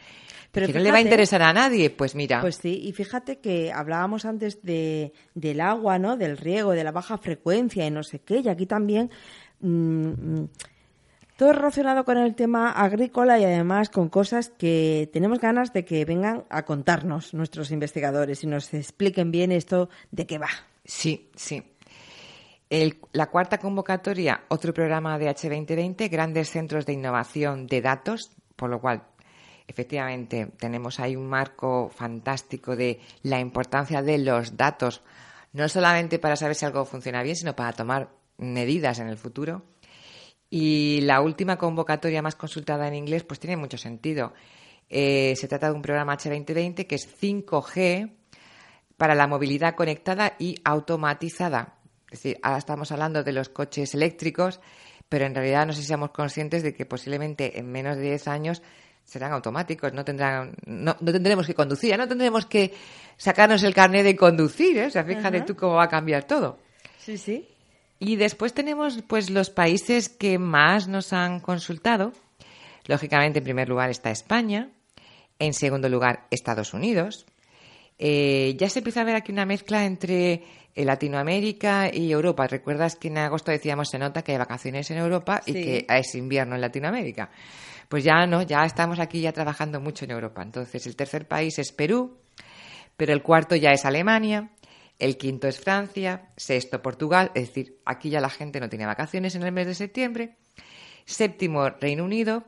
Pero 0.50 0.66
que 0.66 0.72
no 0.72 0.80
le 0.80 0.90
va 0.90 0.96
a 0.96 1.02
interesar 1.02 1.42
a 1.42 1.52
nadie, 1.52 1.90
pues 1.90 2.14
mira. 2.14 2.40
Pues 2.40 2.56
sí, 2.56 2.80
y 2.82 2.92
fíjate 2.92 3.38
que 3.38 3.70
hablábamos 3.70 4.24
antes 4.24 4.62
de, 4.62 5.12
del 5.34 5.60
agua, 5.60 5.98
¿no? 5.98 6.16
Del 6.16 6.38
riego, 6.38 6.72
de 6.72 6.84
la 6.84 6.92
baja 6.92 7.18
frecuencia 7.18 7.86
y 7.86 7.90
no 7.90 8.02
sé 8.02 8.20
qué, 8.20 8.40
y 8.40 8.48
aquí 8.48 8.64
también... 8.66 9.10
Mm, 9.60 10.44
todo 11.36 11.52
relacionado 11.52 12.04
con 12.04 12.16
el 12.16 12.34
tema 12.34 12.70
agrícola 12.70 13.38
y 13.38 13.44
además 13.44 13.90
con 13.90 14.08
cosas 14.08 14.50
que 14.50 15.10
tenemos 15.12 15.40
ganas 15.40 15.72
de 15.72 15.84
que 15.84 16.04
vengan 16.04 16.44
a 16.48 16.64
contarnos 16.64 17.34
nuestros 17.34 17.70
investigadores 17.70 18.44
y 18.44 18.46
nos 18.46 18.72
expliquen 18.72 19.30
bien 19.30 19.50
esto 19.50 19.88
de 20.12 20.26
qué 20.26 20.38
va. 20.38 20.50
Sí, 20.84 21.30
sí. 21.34 21.62
la 23.12 23.26
cuarta 23.30 23.58
convocatoria, 23.58 24.44
otro 24.48 24.72
programa 24.72 25.18
de 25.18 25.28
H2020, 25.28 26.10
grandes 26.10 26.50
centros 26.50 26.86
de 26.86 26.92
innovación 26.92 27.66
de 27.66 27.80
datos, 27.80 28.30
por 28.54 28.70
lo 28.70 28.80
cual 28.80 29.02
efectivamente 29.66 30.52
tenemos 30.58 31.00
ahí 31.00 31.16
un 31.16 31.26
marco 31.26 31.88
fantástico 31.88 32.76
de 32.76 33.00
la 33.22 33.40
importancia 33.40 34.02
de 34.02 34.18
los 34.18 34.56
datos, 34.56 35.02
no 35.52 35.68
solamente 35.68 36.18
para 36.18 36.36
saber 36.36 36.54
si 36.54 36.64
algo 36.64 36.84
funciona 36.84 37.22
bien, 37.22 37.36
sino 37.36 37.56
para 37.56 37.72
tomar 37.72 38.08
medidas 38.36 38.98
en 38.98 39.08
el 39.08 39.16
futuro. 39.16 39.62
Y 40.50 41.00
la 41.02 41.20
última 41.20 41.56
convocatoria 41.56 42.22
más 42.22 42.36
consultada 42.36 42.86
en 42.88 42.94
inglés, 42.94 43.24
pues 43.24 43.40
tiene 43.40 43.56
mucho 43.56 43.76
sentido. 43.76 44.32
Eh, 44.88 45.34
se 45.36 45.48
trata 45.48 45.68
de 45.68 45.74
un 45.74 45.82
programa 45.82 46.16
H2020 46.16 46.86
que 46.86 46.94
es 46.94 47.08
5G 47.20 48.12
para 48.96 49.14
la 49.14 49.26
movilidad 49.26 49.74
conectada 49.74 50.34
y 50.38 50.56
automatizada. 50.64 51.78
Es 52.10 52.22
decir, 52.22 52.38
ahora 52.42 52.58
estamos 52.58 52.92
hablando 52.92 53.24
de 53.24 53.32
los 53.32 53.48
coches 53.48 53.94
eléctricos, 53.94 54.60
pero 55.08 55.26
en 55.26 55.34
realidad 55.34 55.66
no 55.66 55.72
sé 55.72 55.80
si 55.80 55.88
seamos 55.88 56.10
conscientes 56.10 56.62
de 56.62 56.74
que 56.74 56.86
posiblemente 56.86 57.58
en 57.58 57.72
menos 57.72 57.96
de 57.96 58.02
10 58.02 58.28
años 58.28 58.62
serán 59.04 59.32
automáticos, 59.32 59.92
no 59.92 60.04
tendrán, 60.04 60.54
no, 60.64 60.94
tendremos 60.96 61.46
que 61.46 61.54
conducir, 61.54 61.96
no 61.98 62.08
tendremos 62.08 62.46
que 62.46 62.72
sacarnos 63.16 63.62
el 63.62 63.74
carnet 63.74 64.04
de 64.04 64.16
conducir, 64.16 64.78
¿eh? 64.78 64.86
o 64.86 64.90
sea, 64.90 65.04
fíjate 65.04 65.42
tú 65.42 65.54
cómo 65.54 65.74
va 65.74 65.84
a 65.84 65.88
cambiar 65.88 66.24
todo. 66.24 66.58
Sí, 66.98 67.18
sí. 67.18 67.48
Y 67.98 68.16
después 68.16 68.52
tenemos 68.52 69.02
pues 69.06 69.30
los 69.30 69.50
países 69.50 70.08
que 70.08 70.38
más 70.38 70.88
nos 70.88 71.12
han 71.12 71.40
consultado. 71.40 72.12
Lógicamente, 72.86 73.38
en 73.38 73.44
primer 73.44 73.68
lugar 73.68 73.90
está 73.90 74.10
España, 74.10 74.70
en 75.38 75.54
segundo 75.54 75.88
lugar 75.88 76.26
Estados 76.30 76.74
Unidos. 76.74 77.26
Eh, 77.98 78.56
ya 78.58 78.68
se 78.68 78.80
empieza 78.80 79.00
a 79.00 79.04
ver 79.04 79.14
aquí 79.14 79.32
una 79.32 79.46
mezcla 79.46 79.84
entre 79.84 80.42
eh, 80.74 80.84
Latinoamérica 80.84 81.88
y 81.92 82.10
Europa. 82.10 82.46
Recuerdas 82.46 82.96
que 82.96 83.08
en 83.08 83.18
agosto 83.18 83.52
decíamos 83.52 83.88
se 83.88 83.98
nota 83.98 84.22
que 84.22 84.32
hay 84.32 84.38
vacaciones 84.38 84.90
en 84.90 84.98
Europa 84.98 85.40
y 85.46 85.52
que 85.52 85.86
es 85.88 86.14
invierno 86.16 86.56
en 86.56 86.60
Latinoamérica. 86.60 87.30
Pues 87.88 88.02
ya 88.02 88.26
no, 88.26 88.42
ya 88.42 88.64
estamos 88.64 88.98
aquí 88.98 89.20
ya 89.20 89.32
trabajando 89.32 89.80
mucho 89.80 90.04
en 90.04 90.10
Europa. 90.10 90.42
Entonces, 90.42 90.86
el 90.86 90.96
tercer 90.96 91.28
país 91.28 91.58
es 91.58 91.70
Perú, 91.70 92.16
pero 92.96 93.12
el 93.12 93.22
cuarto 93.22 93.54
ya 93.54 93.70
es 93.70 93.84
Alemania, 93.84 94.50
el 94.98 95.16
quinto 95.16 95.48
es 95.48 95.60
Francia, 95.60 96.30
sexto 96.36 96.82
Portugal, 96.82 97.30
es 97.34 97.48
decir, 97.48 97.80
aquí 97.84 98.10
ya 98.10 98.20
la 98.20 98.30
gente 98.30 98.60
no 98.60 98.68
tiene 98.68 98.86
vacaciones 98.86 99.34
en 99.34 99.42
el 99.42 99.52
mes 99.52 99.66
de 99.66 99.74
septiembre, 99.74 100.36
séptimo 101.04 101.68
Reino 101.70 102.04
Unido, 102.04 102.44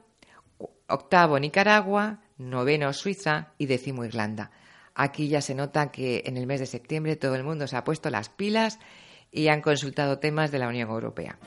octavo 0.89 1.39
Nicaragua, 1.39 2.21
noveno 2.39 2.93
Suiza 2.93 3.53
y 3.59 3.67
décimo 3.67 4.05
Irlanda. 4.05 4.51
Aquí 4.95 5.29
ya 5.29 5.41
se 5.43 5.55
nota 5.55 5.91
que 5.91 6.23
en 6.27 6.37
el 6.37 6.47
mes 6.47 6.61
de 6.61 6.67
septiembre 6.67 7.17
todo 7.17 7.35
el 7.35 7.45
mundo 7.45 7.67
se 7.67 7.77
ha 7.77 7.85
puesto 7.85 8.09
las 8.11 8.29
pilas 8.29 8.79
y 9.31 9.49
han 9.49 9.61
consultado 9.61 10.19
temas 10.19 10.51
de 10.51 10.59
la 10.59 10.69
Unión 10.69 10.89
Europea. 10.89 11.39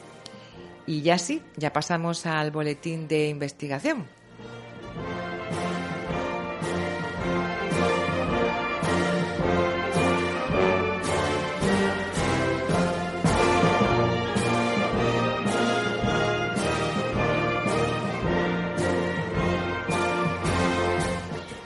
Y 0.86 1.02
ya 1.02 1.18
sí, 1.18 1.42
ya 1.56 1.74
pasamos 1.74 2.26
al 2.26 2.52
boletín 2.52 3.08
de 3.08 3.30
investigación. 3.30 4.19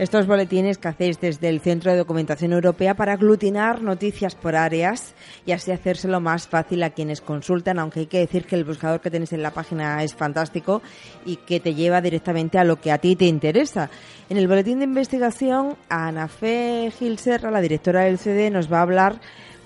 Estos 0.03 0.27
boletines 0.27 0.77
que 0.77 0.89
hacéis 0.89 1.21
desde 1.21 1.47
el 1.47 1.61
Centro 1.61 1.89
de 1.89 1.97
Documentación 1.97 2.51
Europea 2.51 2.93
para 2.93 3.13
aglutinar 3.13 3.81
noticias 3.81 4.35
por 4.35 4.55
áreas 4.55 5.15
y 5.45 5.53
así 5.53 5.71
hacérselo 5.71 6.19
más 6.19 6.47
fácil 6.47 6.83
a 6.83 6.89
quienes 6.89 7.21
consultan, 7.21 7.79
aunque 7.79 8.01
hay 8.01 8.07
que 8.07 8.19
decir 8.19 8.45
que 8.45 8.55
el 8.55 8.65
buscador 8.65 8.99
que 8.99 9.09
tenéis 9.09 9.31
en 9.31 9.41
la 9.41 9.51
página 9.51 10.03
es 10.03 10.13
fantástico 10.13 10.81
y 11.25 11.37
que 11.37 11.61
te 11.61 11.73
lleva 11.73 12.01
directamente 12.01 12.59
a 12.59 12.65
lo 12.65 12.81
que 12.81 12.91
a 12.91 12.97
ti 12.97 13.15
te 13.15 13.25
interesa. 13.25 13.89
En 14.29 14.37
el 14.37 14.49
boletín 14.49 14.79
de 14.79 14.85
investigación, 14.85 15.77
Ana 15.87 16.27
Fe 16.27 16.91
Gil 16.99 17.17
Serra, 17.17 17.49
la 17.49 17.61
directora 17.61 18.01
del 18.01 18.17
CD, 18.17 18.51
nos 18.51 18.69
va 18.71 18.79
a 18.79 18.83
hablar, 18.83 19.21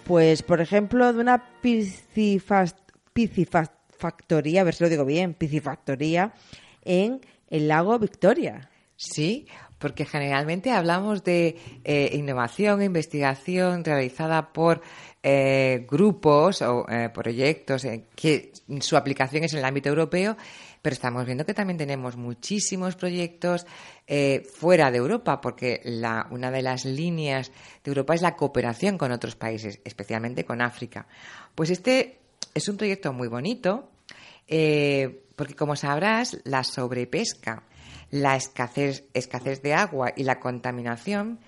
pues, 0.06 0.44
por 0.44 0.62
ejemplo, 0.62 1.12
de 1.14 1.20
una 1.20 1.44
piscifactoría, 1.62 4.62
a 4.62 4.66
ver 4.66 4.76
si 4.76 4.84
lo 4.84 4.90
digo 4.90 5.04
bien, 5.04 5.34
piscifactoría 5.34 6.32
en 6.86 7.22
el 7.50 7.68
lago 7.68 7.98
Victoria. 7.98 8.70
Sí, 8.96 9.48
porque 9.80 10.06
generalmente 10.06 10.72
hablamos 10.72 11.24
de 11.24 11.58
eh, 11.84 12.10
innovación 12.14 12.82
e 12.82 12.86
investigación 12.86 13.84
realizada 13.84 14.52
por 14.52 14.82
eh, 15.22 15.86
grupos 15.90 16.62
o 16.62 16.88
eh, 16.90 17.10
proyectos 17.10 17.86
que 18.16 18.54
su 18.80 18.98
aplicación 18.98 19.44
es 19.44 19.54
en 19.54 19.60
el 19.60 19.66
ámbito 19.66 19.90
europeo, 19.90 20.36
pero 20.82 20.94
estamos 20.94 21.26
viendo 21.26 21.46
que 21.46 21.54
también 21.54 21.78
tenemos 21.78 22.16
muchísimos 22.16 22.96
proyectos 22.96 23.66
fuera 24.54 24.90
de 24.90 24.98
Europa, 25.00 25.42
porque 25.42 25.82
una 26.30 26.50
de 26.50 26.62
las 26.62 26.86
líneas 26.86 27.52
de 27.84 27.92
Europa 27.92 28.16
es 28.16 28.22
la 28.22 28.38
cooperación 28.38 28.98
con 28.98 29.12
otros 29.12 29.36
países, 29.36 29.82
especialmente 29.84 30.46
con 30.46 30.62
África. 30.62 31.08
Pues 31.54 31.72
este 31.72 32.20
es 32.54 32.70
un 32.70 32.78
proyecto 32.78 33.12
muy 33.12 33.28
bonito, 33.28 33.90
porque 34.48 35.56
como 35.58 35.76
sabrás, 35.76 36.38
la 36.46 36.64
sobrepesca 36.64 37.64
la 38.12 38.36
escasez, 38.36 39.04
de 39.62 39.74
agua 39.74 40.14
y 40.16 40.24
la 40.24 40.40
contaminación 40.40 41.40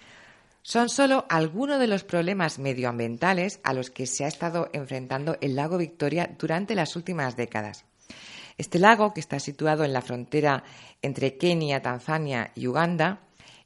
son 0.62 0.90
solo 0.90 1.26
algunos 1.30 1.80
de 1.80 1.88
los 1.88 2.04
problemas 2.04 2.60
medioambientales 2.60 3.60
a 3.64 3.74
los 3.74 3.90
que 3.90 4.06
se 4.06 4.26
ha 4.26 4.28
estado 4.28 4.70
enfrentando 4.74 5.38
el 5.42 5.56
lago 5.56 5.78
Victoria 5.78 6.36
durante 6.38 6.76
las 6.76 6.96
últimas 6.96 7.36
décadas. 7.36 7.86
Este 8.58 8.78
lago, 8.78 9.14
que 9.14 9.22
está 9.22 9.40
situado 9.40 9.86
en 9.86 9.94
la 9.94 10.02
frontera 10.02 10.64
entre 11.02 11.38
Kenia, 11.38 11.82
Tanzania 11.82 12.52
y 12.56 12.68
Uganda, 12.68 13.22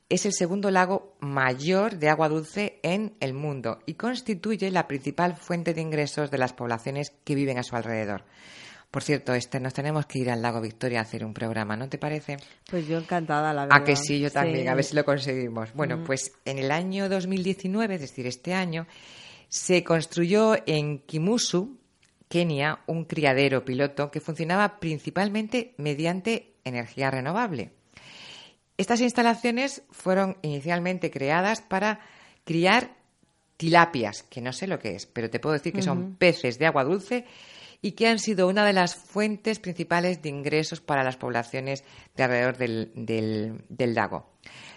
es 0.07 0.27
el 0.27 0.33
segundo 0.33 0.69
lago 0.69 1.15
mayor 1.19 1.97
de 1.97 2.09
agua 2.09 2.29
dulce 2.29 2.79
en 2.83 3.15
el 3.19 3.33
mundo 3.33 3.79
y 3.88 3.95
constituye 3.95 4.69
la 4.69 4.88
principal 4.88 5.35
fuente 5.35 5.73
de 5.73 5.81
ingresos 5.81 6.29
de 6.29 6.38
las 6.38 6.53
poblaciones 6.53 7.12
que 7.23 7.33
viven 7.33 7.57
a 7.57 7.63
su 7.63 7.75
alrededor. 7.75 8.23
Por 8.93 9.01
cierto, 9.01 9.33
Esther, 9.33 9.59
nos 9.59 9.73
tenemos 9.73 10.05
que 10.05 10.19
ir 10.19 10.29
al 10.29 10.43
lago 10.43 10.62
Victoria 10.62 11.00
a 11.00 11.01
hacer 11.01 11.25
un 11.25 11.33
programa, 11.33 11.75
¿no 11.75 11.89
te 11.89 11.97
parece? 11.97 12.38
Pues 12.69 12.88
yo 12.88 13.00
encantada, 13.00 13.51
la 13.51 13.63
verdad. 13.63 13.81
A 13.81 13.83
que 13.83 13.95
sí, 13.95 14.19
yo 14.19 14.29
también, 14.29 14.69
a 14.69 14.75
ver 14.75 14.83
si 14.83 14.95
lo 14.95 15.03
conseguimos. 15.03 15.73
Bueno, 15.73 15.97
mm. 15.97 16.03
pues 16.03 16.31
en 16.45 16.59
el 16.59 16.69
año 16.69 17.09
2019, 17.09 17.95
es 17.95 18.01
decir, 18.01 18.27
este 18.27 18.53
año, 18.53 18.85
se 19.50 19.83
construyó 19.83 20.55
en 20.67 21.00
Kimusu, 21.00 21.79
Kenia, 22.27 22.81
un 22.85 23.05
criadero 23.05 23.65
piloto 23.65 24.12
que 24.12 24.19
funcionaba 24.19 24.79
principalmente 24.79 25.73
mediante 25.77 26.53
energía 26.63 27.09
renovable. 27.09 27.71
Estas 28.77 29.01
instalaciones 29.01 29.81
fueron 29.89 30.38
inicialmente 30.43 31.09
creadas 31.09 31.62
para 31.62 32.00
criar 32.43 32.93
tilapias, 33.57 34.21
que 34.21 34.39
no 34.39 34.53
sé 34.53 34.67
lo 34.67 34.77
que 34.77 34.93
es, 34.93 35.07
pero 35.07 35.31
te 35.31 35.39
puedo 35.39 35.53
decir 35.53 35.73
que 35.73 35.81
son 35.81 36.13
peces 36.13 36.59
de 36.59 36.67
agua 36.67 36.83
dulce 36.83 37.25
y 37.83 37.91
que 37.91 38.07
han 38.07 38.17
sido 38.17 38.47
una 38.47 38.65
de 38.65 38.71
las 38.71 38.95
fuentes 38.95 39.59
principales 39.59 40.21
de 40.21 40.29
ingresos 40.29 40.79
para 40.79 41.03
las 41.03 41.17
poblaciones 41.17 41.83
de 42.15 42.23
alrededor 42.23 42.57
del, 42.57 43.93
lago. 43.93 44.31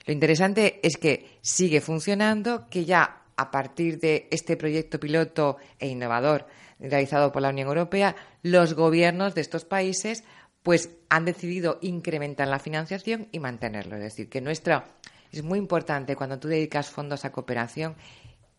Lo 0.04 0.12
interesante 0.12 0.80
es 0.82 0.96
que 0.96 1.38
sigue 1.40 1.80
funcionando, 1.80 2.66
que 2.68 2.84
ya 2.84 3.22
a 3.36 3.50
partir 3.52 4.00
de 4.00 4.26
este 4.32 4.56
proyecto 4.56 4.98
piloto 4.98 5.56
e 5.78 5.86
innovador 5.86 6.48
realizado 6.80 7.30
por 7.30 7.42
la 7.42 7.50
Unión 7.50 7.68
Europea, 7.68 8.16
los 8.42 8.74
gobiernos 8.74 9.36
de 9.36 9.40
estos 9.40 9.64
países 9.64 10.24
pues 10.64 10.90
han 11.08 11.24
decidido 11.24 11.78
incrementar 11.82 12.48
la 12.48 12.58
financiación 12.58 13.28
y 13.30 13.38
mantenerlo. 13.38 13.94
Es 13.96 14.02
decir, 14.02 14.28
que 14.28 14.40
nuestra 14.40 14.96
es 15.30 15.44
muy 15.44 15.60
importante 15.60 16.16
cuando 16.16 16.40
tú 16.40 16.48
dedicas 16.48 16.90
fondos 16.90 17.24
a 17.24 17.30
cooperación 17.30 17.94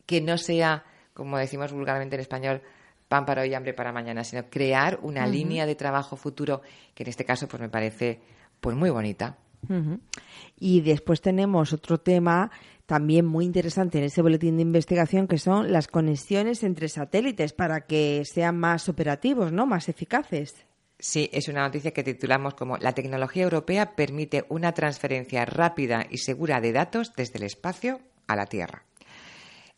que 0.05 0.21
no 0.21 0.37
sea, 0.37 0.85
como 1.13 1.37
decimos 1.37 1.73
vulgarmente 1.73 2.15
en 2.15 2.21
español, 2.21 2.61
pan 3.07 3.25
para 3.25 3.41
hoy, 3.41 3.53
hambre 3.53 3.73
para 3.73 3.91
mañana, 3.91 4.23
sino 4.23 4.49
crear 4.49 4.99
una 5.01 5.25
línea 5.25 5.65
de 5.65 5.75
trabajo 5.75 6.15
futuro 6.15 6.61
que 6.93 7.03
en 7.03 7.09
este 7.09 7.25
caso 7.25 7.47
pues 7.47 7.61
me 7.61 7.69
parece 7.69 8.19
pues 8.59 8.75
muy 8.75 8.89
bonita. 8.89 9.37
Y 10.59 10.81
después 10.81 11.21
tenemos 11.21 11.73
otro 11.73 11.99
tema 11.99 12.51
también 12.85 13.25
muy 13.25 13.43
interesante 13.43 13.97
en 13.97 14.05
ese 14.05 14.21
boletín 14.21 14.55
de 14.55 14.61
investigación 14.61 15.27
que 15.27 15.37
son 15.37 15.71
las 15.71 15.87
conexiones 15.87 16.63
entre 16.63 16.87
satélites 16.87 17.53
para 17.53 17.81
que 17.81 18.23
sean 18.23 18.57
más 18.57 18.87
operativos, 18.87 19.51
¿no? 19.51 19.65
Más 19.65 19.89
eficaces. 19.89 20.65
Sí, 20.99 21.29
es 21.31 21.47
una 21.47 21.61
noticia 21.61 21.91
que 21.91 22.03
titulamos 22.03 22.55
como 22.55 22.77
La 22.77 22.93
tecnología 22.93 23.43
europea 23.43 23.95
permite 23.95 24.45
una 24.49 24.71
transferencia 24.71 25.45
rápida 25.45 26.07
y 26.09 26.17
segura 26.19 26.59
de 26.59 26.71
datos 26.71 27.13
desde 27.15 27.37
el 27.37 27.43
espacio 27.43 27.99
a 28.25 28.35
la 28.35 28.45
Tierra. 28.45 28.83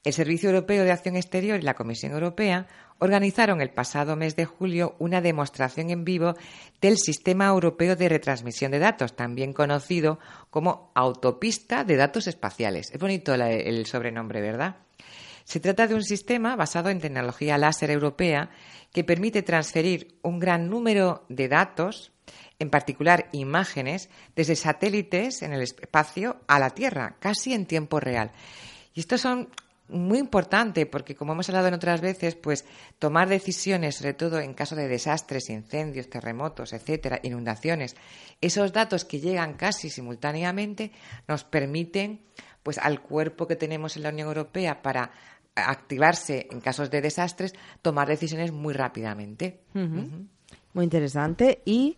El 0.06 0.13
Servicio 0.13 0.50
Europeo 0.50 0.86
de 0.86 0.94
Acción 0.94 1.18
Exterior 1.18 1.60
y 1.60 1.63
la 1.63 1.74
Comisión 1.74 2.13
Europea 2.13 2.68
organizaron 3.00 3.60
el 3.60 3.72
pasado 3.72 4.15
mes 4.15 4.38
de 4.38 4.46
julio 4.46 4.96
una 4.98 5.20
demostración 5.20 5.89
en 5.89 6.06
vivo 6.06 6.36
del 6.79 6.98
Sistema 6.98 7.48
Europeo 7.48 7.98
de 7.98 8.08
Retransmisión 8.08 8.72
de 8.72 8.79
Datos, 8.79 9.18
también 9.18 9.51
conocido 9.51 10.18
como 10.50 10.94
Autopista 10.96 11.84
de 11.84 11.98
Datos 11.98 12.27
Espaciales. 12.27 12.91
Es 12.94 13.00
bonito 13.00 13.34
el 13.34 13.86
sobrenombre, 13.88 14.39
¿verdad? 14.39 14.77
Se 15.44 15.60
trata 15.60 15.86
de 15.86 15.96
un 15.96 16.03
sistema 16.03 16.56
basado 16.56 16.89
en 16.89 17.01
tecnología 17.01 17.58
láser 17.58 17.91
europea 17.91 18.51
que 18.94 19.03
permite 19.03 19.41
transferir 19.41 20.18
un 20.22 20.39
gran 20.39 20.70
número 20.70 21.25
de 21.27 21.50
datos, 21.50 22.13
en 22.58 22.70
particular 22.70 23.27
imágenes, 23.34 24.10
desde 24.34 24.56
satélites 24.56 25.41
en 25.41 25.51
el 25.51 25.62
espacio 25.62 26.38
a 26.48 26.58
la 26.58 26.70
Tierra, 26.70 27.18
casi 27.20 27.53
en 27.53 27.65
tiempo 27.65 28.00
real. 28.00 28.32
Y 28.94 29.01
estos 29.01 29.20
son 29.22 29.50
muy 29.89 30.19
importante 30.19 30.86
porque, 30.86 31.15
como 31.15 31.34
hemos 31.34 31.50
hablado 31.50 31.67
en 31.67 31.74
otras 31.74 32.01
veces, 32.01 32.36
pues 32.36 32.65
tomar 33.00 33.27
decisiones, 33.27 33.96
sobre 33.96 34.13
todo 34.13 34.39
en 34.39 34.53
caso 34.53 34.75
de 34.75 34.88
desastres, 34.88 35.50
incendios, 35.50 36.10
terremotos, 36.10 36.74
etcétera, 36.74 37.19
inundaciones, 37.24 37.96
esos 38.41 38.72
datos 38.72 39.05
que 39.05 39.19
llegan 39.19 39.55
casi 39.55 39.89
simultáneamente 39.89 40.91
nos 41.27 41.43
permiten, 41.43 42.22
pues 42.63 42.77
al 42.77 43.01
cuerpo 43.01 43.48
que 43.48 43.55
tenemos 43.55 43.98
en 43.98 44.03
la 44.03 44.10
Unión 44.10 44.27
Europea 44.27 44.81
para 44.81 45.12
activarse 45.55 46.48
en 46.51 46.62
casos 46.62 46.89
de 46.89 47.01
desastres, 47.01 47.53
tomar 47.81 48.08
decisiones 48.08 48.51
muy 48.51 48.74
rápidamente. 48.74 49.62
Muy 49.74 50.84
interesante. 50.84 51.62
Y 51.65 51.98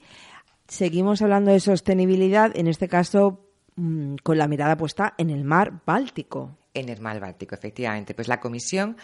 seguimos 0.67 1.21
hablando 1.21 1.51
de 1.51 1.59
sostenibilidad, 1.59 2.55
en 2.55 2.67
este 2.67 2.87
caso 2.87 3.45
mm, 3.75 4.15
con 4.23 4.37
la 4.37 4.47
mirada 4.47 4.77
puesta 4.77 5.13
en 5.17 5.29
el 5.29 5.43
mar 5.43 5.81
Báltico 5.85 6.57
en 6.73 6.89
el 6.89 7.01
mar 7.01 7.19
Báltico, 7.19 7.55
efectivamente. 7.55 8.13
Pues 8.13 8.27
la 8.27 8.39
Comisión 8.39 8.97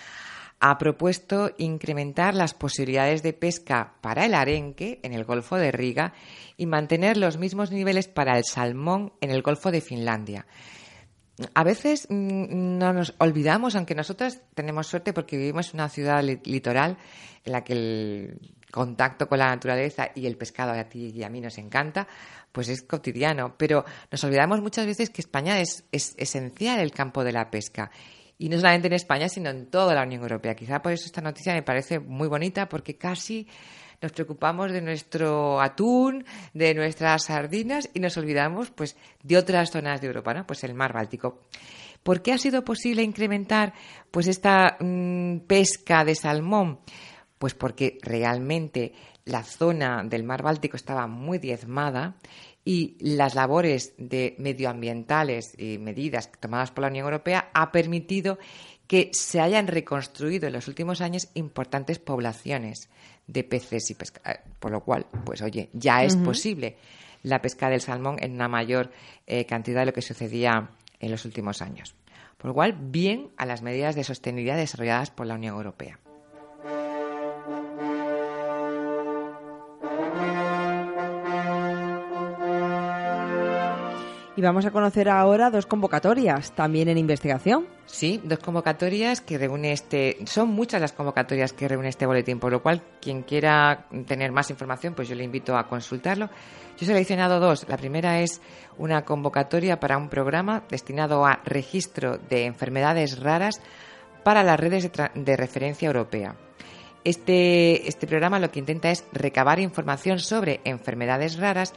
ha 0.59 0.77
propuesto 0.77 1.51
incrementar 1.57 2.33
las 2.33 2.53
posibilidades 2.53 3.21
de 3.21 3.33
pesca 3.33 3.93
para 4.01 4.25
el 4.25 4.33
arenque 4.33 4.99
en 5.03 5.13
el 5.13 5.23
Golfo 5.23 5.55
de 5.55 5.71
Riga 5.71 6.13
y 6.57 6.65
mantener 6.65 7.17
los 7.17 7.37
mismos 7.37 7.71
niveles 7.71 8.07
para 8.07 8.37
el 8.37 8.43
salmón 8.43 9.13
en 9.21 9.29
el 9.29 9.43
Golfo 9.43 9.71
de 9.71 9.81
Finlandia. 9.81 10.47
A 11.53 11.63
veces 11.63 12.07
mm, 12.09 12.77
no 12.79 12.93
nos 12.93 13.13
olvidamos, 13.19 13.75
aunque 13.75 13.93
nosotras 13.93 14.41
tenemos 14.55 14.87
suerte 14.87 15.13
porque 15.13 15.37
vivimos 15.37 15.69
en 15.69 15.79
una 15.79 15.89
ciudad 15.89 16.23
litoral 16.23 16.97
en 17.45 17.51
la 17.51 17.63
que 17.63 17.73
el 17.73 18.56
contacto 18.71 19.27
con 19.27 19.39
la 19.39 19.47
naturaleza 19.47 20.09
y 20.13 20.25
el 20.25 20.37
pescado 20.37 20.71
a 20.71 20.83
ti 20.83 21.11
y 21.15 21.23
a 21.23 21.29
mí 21.29 21.39
nos 21.41 21.57
encanta, 21.57 22.07
pues 22.51 22.69
es 22.69 22.81
cotidiano. 22.83 23.55
Pero 23.57 23.85
nos 24.11 24.23
olvidamos 24.23 24.61
muchas 24.61 24.85
veces 24.85 25.09
que 25.09 25.21
España 25.21 25.59
es, 25.59 25.85
esencial 25.91 26.79
el 26.79 26.91
campo 26.91 27.23
de 27.23 27.31
la 27.31 27.49
pesca. 27.49 27.89
Y 28.37 28.49
no 28.49 28.57
solamente 28.57 28.87
en 28.87 28.93
España, 28.93 29.29
sino 29.29 29.49
en 29.49 29.67
toda 29.67 29.95
la 29.95 30.03
Unión 30.03 30.21
Europea. 30.21 30.55
Quizá 30.55 30.81
por 30.81 30.91
eso 30.91 31.05
esta 31.05 31.21
noticia 31.21 31.53
me 31.53 31.63
parece 31.63 31.99
muy 31.99 32.27
bonita, 32.27 32.69
porque 32.69 32.95
casi 32.95 33.47
nos 33.99 34.11
preocupamos 34.11 34.71
de 34.71 34.81
nuestro 34.81 35.59
atún, 35.59 36.23
de 36.53 36.75
nuestras 36.75 37.25
sardinas 37.25 37.89
y 37.95 37.99
nos 37.99 38.15
olvidamos 38.17 38.69
pues 38.69 38.95
de 39.23 39.37
otras 39.37 39.71
zonas 39.71 40.01
de 40.01 40.07
Europa, 40.07 40.35
¿no? 40.35 40.45
Pues 40.45 40.63
el 40.63 40.75
mar 40.75 40.93
Báltico. 40.93 41.41
¿Por 42.03 42.21
qué 42.21 42.33
ha 42.33 42.37
sido 42.37 42.63
posible 42.63 43.01
incrementar 43.01 43.73
pues 44.11 44.27
esta 44.27 44.77
mm, 44.79 45.39
pesca 45.47 46.05
de 46.05 46.13
salmón? 46.13 46.79
Pues 47.37 47.53
porque 47.53 47.97
realmente 48.01 48.93
la 49.25 49.43
zona 49.43 50.03
del 50.03 50.23
mar 50.23 50.41
Báltico 50.41 50.75
estaba 50.75 51.07
muy 51.07 51.37
diezmada 51.37 52.15
y 52.65 52.97
las 52.99 53.35
labores 53.35 53.93
de 53.97 54.35
medioambientales 54.39 55.53
y 55.57 55.77
medidas 55.77 56.31
tomadas 56.39 56.71
por 56.71 56.81
la 56.81 56.89
Unión 56.89 57.05
Europea 57.05 57.49
ha 57.53 57.71
permitido 57.71 58.39
que 58.87 59.09
se 59.13 59.39
hayan 59.41 59.67
reconstruido 59.67 60.47
en 60.47 60.53
los 60.53 60.67
últimos 60.67 61.01
años 61.01 61.29
importantes 61.33 61.99
poblaciones 61.99 62.89
de 63.27 63.43
peces 63.43 63.89
y 63.91 63.95
pesca, 63.95 64.31
eh, 64.31 64.39
por 64.59 64.71
lo 64.71 64.81
cual, 64.81 65.05
pues 65.25 65.41
oye, 65.41 65.69
ya 65.73 66.03
es 66.03 66.15
posible 66.15 66.77
la 67.23 67.41
pesca 67.41 67.69
del 67.69 67.81
salmón 67.81 68.17
en 68.19 68.33
una 68.33 68.47
mayor 68.47 68.91
eh, 69.27 69.45
cantidad 69.45 69.81
de 69.81 69.87
lo 69.87 69.93
que 69.93 70.01
sucedía 70.01 70.71
en 70.99 71.11
los 71.11 71.25
últimos 71.25 71.61
años. 71.61 71.95
Por 72.37 72.49
lo 72.49 72.53
cual, 72.53 72.77
bien 72.79 73.29
a 73.37 73.45
las 73.45 73.61
medidas 73.61 73.95
de 73.95 74.03
sostenibilidad 74.03 74.57
desarrolladas 74.57 75.11
por 75.11 75.25
la 75.25 75.35
Unión 75.35 75.55
Europea. 75.55 75.99
Y 84.37 84.41
vamos 84.43 84.67
a 84.67 84.71
conocer 84.71 85.09
ahora 85.09 85.49
dos 85.49 85.65
convocatorias, 85.65 86.51
también 86.51 86.89
en 86.89 86.99
investigación. 86.99 87.65
Sí, 87.87 88.21
dos 88.23 88.37
convocatorias 88.37 89.19
que 89.19 89.35
reúne 89.39 89.71
este. 89.71 90.17
Son 90.27 90.49
muchas 90.49 90.79
las 90.79 90.93
convocatorias 90.93 91.53
que 91.53 91.67
reúne 91.67 91.89
este 91.89 92.05
boletín, 92.05 92.39
por 92.39 92.51
lo 92.51 92.61
cual 92.61 92.83
quien 93.01 93.23
quiera 93.23 93.87
tener 94.05 94.31
más 94.31 94.51
información, 94.51 94.93
pues 94.93 95.09
yo 95.09 95.15
le 95.15 95.23
invito 95.23 95.57
a 95.57 95.67
consultarlo. 95.67 96.27
Yo 96.27 96.83
he 96.83 96.85
seleccionado 96.85 97.39
dos. 97.39 97.67
La 97.67 97.77
primera 97.77 98.21
es 98.21 98.39
una 98.77 99.03
convocatoria 99.05 99.79
para 99.79 99.97
un 99.97 100.07
programa 100.07 100.61
destinado 100.69 101.25
a 101.25 101.41
registro 101.43 102.19
de 102.19 102.45
enfermedades 102.45 103.19
raras 103.19 103.59
para 104.23 104.43
las 104.43 104.59
redes 104.59 104.91
de, 105.15 105.35
referencia 105.35 105.87
europea. 105.87 106.35
Este, 107.03 107.87
este 107.87 108.05
programa 108.05 108.37
lo 108.37 108.51
que 108.51 108.59
intenta 108.59 108.91
es 108.91 109.03
recabar 109.13 109.59
información 109.59 110.19
sobre 110.19 110.61
enfermedades 110.63 111.39
raras 111.39 111.73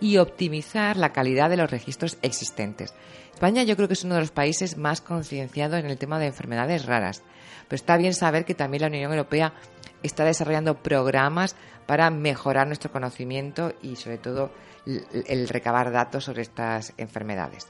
y 0.00 0.18
optimizar 0.18 0.96
la 0.96 1.12
calidad 1.12 1.50
de 1.50 1.56
los 1.56 1.70
registros 1.70 2.18
existentes. 2.22 2.94
España 3.32 3.62
yo 3.62 3.76
creo 3.76 3.88
que 3.88 3.94
es 3.94 4.04
uno 4.04 4.14
de 4.14 4.20
los 4.20 4.30
países 4.30 4.76
más 4.76 5.00
concienciados 5.00 5.80
en 5.80 5.86
el 5.86 5.98
tema 5.98 6.18
de 6.18 6.26
enfermedades 6.26 6.86
raras, 6.86 7.22
pero 7.68 7.76
está 7.76 7.96
bien 7.96 8.14
saber 8.14 8.44
que 8.44 8.54
también 8.54 8.82
la 8.82 8.88
Unión 8.88 9.10
Europea 9.10 9.54
está 10.02 10.24
desarrollando 10.24 10.82
programas 10.82 11.56
para 11.86 12.10
mejorar 12.10 12.66
nuestro 12.66 12.92
conocimiento 12.92 13.72
y 13.82 13.96
sobre 13.96 14.18
todo 14.18 14.52
el 14.86 15.48
recabar 15.48 15.90
datos 15.90 16.24
sobre 16.24 16.42
estas 16.42 16.92
enfermedades. 16.96 17.68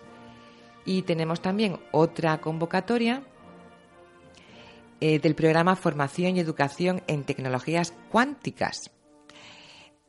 Y 0.84 1.02
tenemos 1.02 1.40
también 1.40 1.78
otra 1.92 2.40
convocatoria 2.40 3.22
eh, 5.00 5.18
del 5.18 5.34
programa 5.34 5.76
Formación 5.76 6.36
y 6.36 6.40
Educación 6.40 7.02
en 7.06 7.24
Tecnologías 7.24 7.94
Cuánticas 8.10 8.90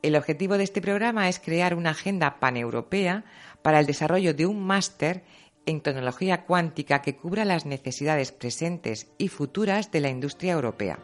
el 0.01 0.15
objetivo 0.15 0.58
de 0.58 0.63
este 0.63 0.81
programa 0.81 1.29
es 1.29 1.39
crear 1.39 1.75
una 1.75 1.91
agenda 1.91 2.39
paneuropea 2.39 3.23
para 3.62 3.79
el 3.79 3.86
desarrollo 3.86 4.34
de 4.34 4.45
un 4.45 4.65
máster 4.65 5.23
en 5.65 5.81
tecnología 5.81 6.43
cuántica 6.45 7.01
que 7.01 7.15
cubra 7.15 7.45
las 7.45 7.65
necesidades 7.65 8.31
presentes 8.31 9.08
y 9.17 9.29
futuras 9.29 9.91
de 9.91 10.01
la 10.01 10.10
industria 10.10 10.53
europea. 10.53 10.99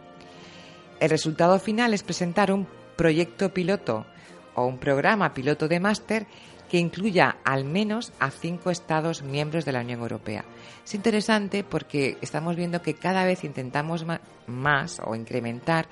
El 1.00 1.10
resultado 1.10 1.58
final 1.60 1.94
es 1.94 2.04
presentar 2.04 2.52
un 2.52 2.68
proyecto 2.96 3.54
piloto 3.54 4.06
o 4.54 4.66
un 4.66 4.78
programa 4.78 5.34
piloto 5.34 5.68
de 5.68 5.80
máster 5.80 6.28
que 6.70 6.78
incluya 6.78 7.38
al 7.44 7.66
menos 7.66 8.14
a 8.20 8.30
cinco 8.30 8.70
Estados 8.70 9.24
miembros 9.24 9.66
de 9.66 9.72
la 9.72 9.82
Unión 9.82 10.00
Europea. 10.00 10.46
Es 10.86 10.94
interesante 10.94 11.64
porque 11.64 12.18
estamos 12.22 12.56
viendo 12.56 12.82
que 12.82 12.94
cada 12.94 13.26
vez 13.26 13.44
intentamos 13.44 14.06
más 14.48 15.02
o 15.04 15.16
incrementar 15.16 15.88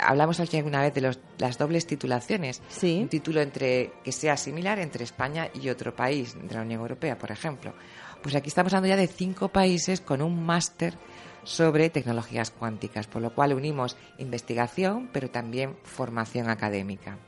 hablamos 0.00 0.40
alguna 0.40 0.82
vez 0.82 0.94
de 0.94 1.16
las 1.38 1.58
dobles 1.58 1.86
titulaciones. 1.86 2.62
Sí. 2.68 3.00
Un 3.02 3.08
título 3.08 3.40
entre 3.40 3.92
que 4.02 4.12
sea 4.12 4.36
similar 4.36 4.78
entre 4.78 5.04
España 5.04 5.48
y 5.54 5.68
otro 5.68 5.94
país 5.94 6.36
de 6.40 6.54
la 6.54 6.62
Unión 6.62 6.80
Europea, 6.80 7.18
por 7.18 7.30
ejemplo. 7.30 7.74
Pues 8.22 8.34
aquí 8.34 8.48
estamos 8.48 8.72
hablando 8.72 8.88
ya 8.88 9.00
de 9.00 9.06
cinco 9.06 9.48
países 9.48 10.00
con 10.00 10.22
un 10.22 10.44
máster 10.44 10.94
sobre 11.44 11.90
tecnologías 11.90 12.50
cuánticas, 12.50 13.06
por 13.06 13.22
lo 13.22 13.32
cual 13.34 13.52
unimos 13.52 13.96
investigación, 14.18 15.08
pero 15.12 15.30
también 15.30 15.76
formación 15.84 16.50
académica. 16.50 17.18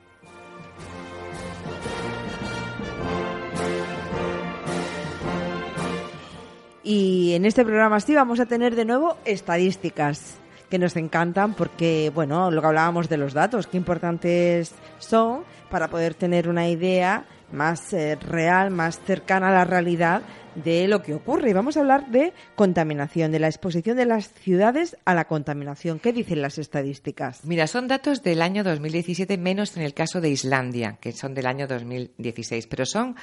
Y 6.83 7.35
en 7.35 7.45
este 7.45 7.65
programa 7.65 8.01
sí 8.01 8.15
vamos 8.15 8.41
a 8.41 8.47
tener 8.47 8.75
de 8.75 8.87
nuevo 8.87 9.19
estadísticas 9.25 10.39
que 10.69 10.79
nos 10.79 10.97
encantan 10.97 11.55
porque, 11.55 12.11
bueno, 12.15 12.51
lo 12.51 12.61
que 12.61 12.67
hablábamos 12.67 13.09
de 13.09 13.17
los 13.17 13.33
datos, 13.35 13.67
qué 13.67 13.77
importantes 13.77 14.75
son 14.99 15.45
para 15.71 15.89
poder 15.89 16.15
tener 16.15 16.49
una 16.49 16.69
idea 16.69 17.25
más 17.53 17.93
eh, 17.93 18.17
real, 18.17 18.71
más 18.71 19.01
cercana 19.01 19.49
a 19.49 19.53
la 19.53 19.65
realidad 19.65 20.23
de 20.55 20.89
lo 20.89 21.03
que 21.03 21.15
ocurre. 21.15 21.51
Y 21.51 21.53
vamos 21.53 21.77
a 21.77 21.81
hablar 21.81 22.11
de 22.11 22.33
contaminación, 22.57 23.33
de 23.33 23.39
la 23.39 23.47
exposición 23.47 23.97
de 23.97 24.07
las 24.07 24.33
ciudades 24.33 24.97
a 25.05 25.15
la 25.15 25.27
contaminación. 25.27 25.99
¿Qué 25.99 26.13
dicen 26.13 26.43
las 26.43 26.59
estadísticas? 26.59 27.45
Mira, 27.45 27.67
son 27.67 27.89
datos 27.89 28.23
del 28.23 28.43
año 28.43 28.65
2017, 28.65 29.39
menos 29.39 29.77
en 29.77 29.83
el 29.83 29.95
caso 29.95 30.21
de 30.21 30.31
Islandia, 30.31 30.99
que 31.01 31.13
son 31.13 31.35
del 31.35 31.47
año 31.47 31.67
2016, 31.67 32.67
pero 32.67 32.85
son 32.85 33.17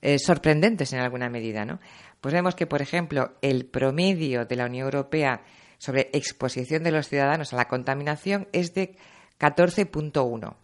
eh, 0.00 0.18
sorprendentes 0.18 0.92
en 0.92 1.00
alguna 1.00 1.28
medida, 1.28 1.64
¿no? 1.64 1.80
Pues 2.20 2.34
vemos 2.34 2.54
que, 2.54 2.66
por 2.66 2.82
ejemplo, 2.82 3.34
el 3.42 3.66
promedio 3.66 4.44
de 4.44 4.56
la 4.56 4.66
Unión 4.66 4.86
Europea 4.86 5.42
sobre 5.78 6.10
exposición 6.12 6.82
de 6.82 6.90
los 6.90 7.08
ciudadanos 7.08 7.52
a 7.52 7.56
la 7.56 7.68
contaminación 7.68 8.48
es 8.52 8.74
de 8.74 8.96
14.1. 9.38 10.56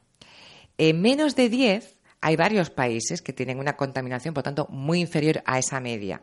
En 0.76 1.00
menos 1.00 1.36
de 1.36 1.48
10 1.48 1.96
hay 2.20 2.36
varios 2.36 2.70
países 2.70 3.22
que 3.22 3.32
tienen 3.32 3.58
una 3.58 3.76
contaminación, 3.76 4.34
por 4.34 4.42
tanto, 4.42 4.66
muy 4.70 5.00
inferior 5.00 5.42
a 5.46 5.58
esa 5.58 5.80
media. 5.80 6.20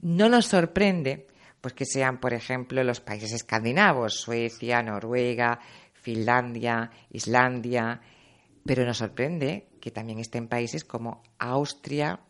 No 0.00 0.28
nos 0.28 0.46
sorprende 0.46 1.26
pues 1.60 1.72
que 1.72 1.86
sean, 1.86 2.20
por 2.20 2.34
ejemplo, 2.34 2.84
los 2.84 3.00
países 3.00 3.32
escandinavos, 3.32 4.20
Suecia, 4.20 4.82
Noruega, 4.82 5.60
Finlandia, 5.94 6.90
Islandia, 7.10 8.02
pero 8.66 8.84
nos 8.84 8.98
sorprende 8.98 9.68
que 9.80 9.90
también 9.90 10.18
estén 10.18 10.46
países 10.46 10.84
como 10.84 11.22
Austria, 11.38 12.20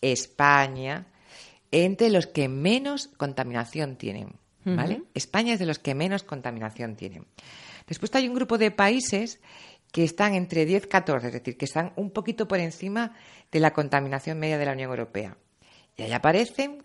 España, 0.00 1.06
entre 1.70 2.10
los 2.10 2.26
que 2.26 2.48
menos 2.48 3.08
contaminación 3.16 3.96
tienen. 3.96 4.34
¿Vale? 4.64 5.02
España 5.14 5.54
es 5.54 5.58
de 5.58 5.66
los 5.66 5.78
que 5.78 5.94
menos 5.94 6.22
contaminación 6.22 6.96
tienen. 6.96 7.26
Después 7.86 8.14
hay 8.14 8.28
un 8.28 8.34
grupo 8.34 8.58
de 8.58 8.70
países 8.70 9.40
que 9.92 10.04
están 10.04 10.34
entre 10.34 10.66
10 10.66 10.84
y 10.84 10.88
14, 10.88 11.26
es 11.28 11.32
decir, 11.32 11.56
que 11.56 11.66
están 11.66 11.92
un 11.96 12.10
poquito 12.10 12.48
por 12.48 12.58
encima 12.58 13.12
de 13.52 13.60
la 13.60 13.72
contaminación 13.72 14.38
media 14.38 14.58
de 14.58 14.64
la 14.64 14.72
Unión 14.72 14.90
Europea. 14.90 15.36
Y 15.96 16.02
ahí 16.02 16.12
aparecen 16.12 16.82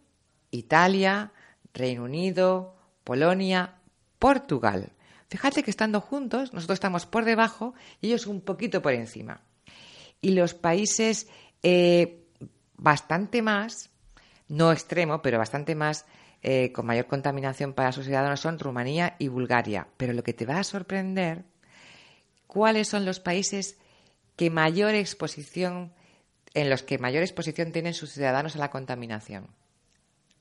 Italia, 0.51 1.31
Reino 1.73 2.03
Unido, 2.03 2.75
Polonia, 3.03 3.75
Portugal. 4.19 4.91
Fíjate 5.29 5.63
que 5.63 5.71
estando 5.71 6.01
juntos, 6.01 6.53
nosotros 6.53 6.75
estamos 6.75 7.05
por 7.05 7.25
debajo 7.25 7.73
y 8.01 8.07
ellos 8.07 8.27
un 8.27 8.41
poquito 8.41 8.81
por 8.81 8.93
encima. 8.93 9.41
Y 10.21 10.31
los 10.31 10.53
países 10.53 11.27
eh, 11.63 12.25
bastante 12.75 13.41
más, 13.41 13.89
no 14.47 14.71
extremo, 14.71 15.21
pero 15.21 15.37
bastante 15.37 15.75
más, 15.75 16.05
eh, 16.41 16.71
con 16.71 16.85
mayor 16.85 17.07
contaminación 17.07 17.73
para 17.73 17.91
sus 17.91 18.05
ciudadanos 18.05 18.39
son 18.39 18.59
Rumanía 18.59 19.15
y 19.19 19.27
Bulgaria. 19.27 19.87
Pero 19.97 20.13
lo 20.13 20.23
que 20.23 20.33
te 20.33 20.45
va 20.45 20.59
a 20.59 20.63
sorprender, 20.63 21.43
¿cuáles 22.47 22.87
son 22.87 23.05
los 23.05 23.19
países 23.19 23.77
que 24.35 24.49
mayor 24.49 24.95
exposición, 24.95 25.91
en 26.53 26.69
los 26.69 26.83
que 26.83 26.97
mayor 26.97 27.23
exposición 27.23 27.71
tienen 27.71 27.93
sus 27.93 28.11
ciudadanos 28.11 28.55
a 28.55 28.59
la 28.59 28.69
contaminación? 28.69 29.47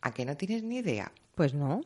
¿A 0.00 0.12
que 0.12 0.24
no 0.24 0.37
tienes 0.37 0.62
ni 0.62 0.78
idea? 0.78 1.11
Pues 1.34 1.54
no. 1.54 1.80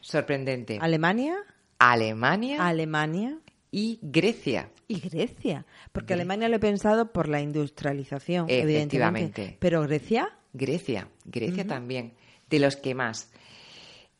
Sorprendente. 0.00 0.78
¿Alemania? 0.80 1.36
Alemania. 1.78 2.66
Alemania. 2.66 3.38
Y 3.70 3.98
Grecia. 4.02 4.70
Y 4.88 5.00
Grecia. 5.00 5.64
Porque 5.92 6.14
Alemania 6.14 6.48
lo 6.48 6.56
he 6.56 6.60
pensado 6.60 7.12
por 7.12 7.28
la 7.28 7.40
industrialización, 7.40 8.46
evidentemente. 8.48 9.56
¿Pero 9.58 9.82
Grecia? 9.82 10.36
Grecia. 10.52 11.08
Grecia 11.24 11.66
también. 11.66 12.12
De 12.50 12.58
los 12.58 12.76
que 12.76 12.94
más. 12.94 13.30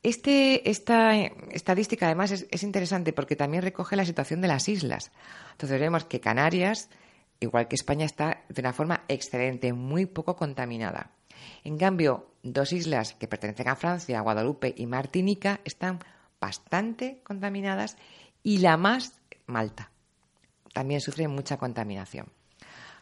Este, 0.03 0.71
esta 0.71 1.15
estadística, 1.17 2.07
además, 2.07 2.31
es, 2.31 2.47
es, 2.51 2.63
interesante 2.63 3.13
porque 3.13 3.37
también 3.37 3.63
recoge 3.63 3.97
la 3.97 4.07
situación 4.07 4.41
de 4.41 4.49
las 4.49 4.69
islas. 4.69 5.11
Entonces, 5.53 5.79
vemos 5.79 6.07
que 6.07 6.21
Canarias, 6.21 6.89
igual 7.39 7.69
que 7.69 7.75
España, 7.75 8.07
está 8.07 8.45
de 8.49 8.63
una 8.63 8.73
forma 8.73 9.05
excelente, 9.09 9.75
muy 9.75 10.07
poco 10.07 10.37
contaminada. 10.37 11.11
En 11.65 11.77
cambio, 11.77 12.31
dos 12.43 12.73
islas 12.73 13.15
que 13.15 13.29
pertenecen 13.29 13.69
a 13.69 13.77
Francia, 13.77 14.21
Guadalupe 14.21 14.75
y 14.77 14.87
Martinica, 14.87 15.61
están 15.65 16.01
bastante 16.41 17.21
contaminadas 17.23 17.97
y 18.43 18.59
la 18.59 18.77
más, 18.77 19.21
Malta. 19.47 19.91
También 20.73 21.01
sufre 21.01 21.29
mucha 21.29 21.59
contaminación. 21.59 22.27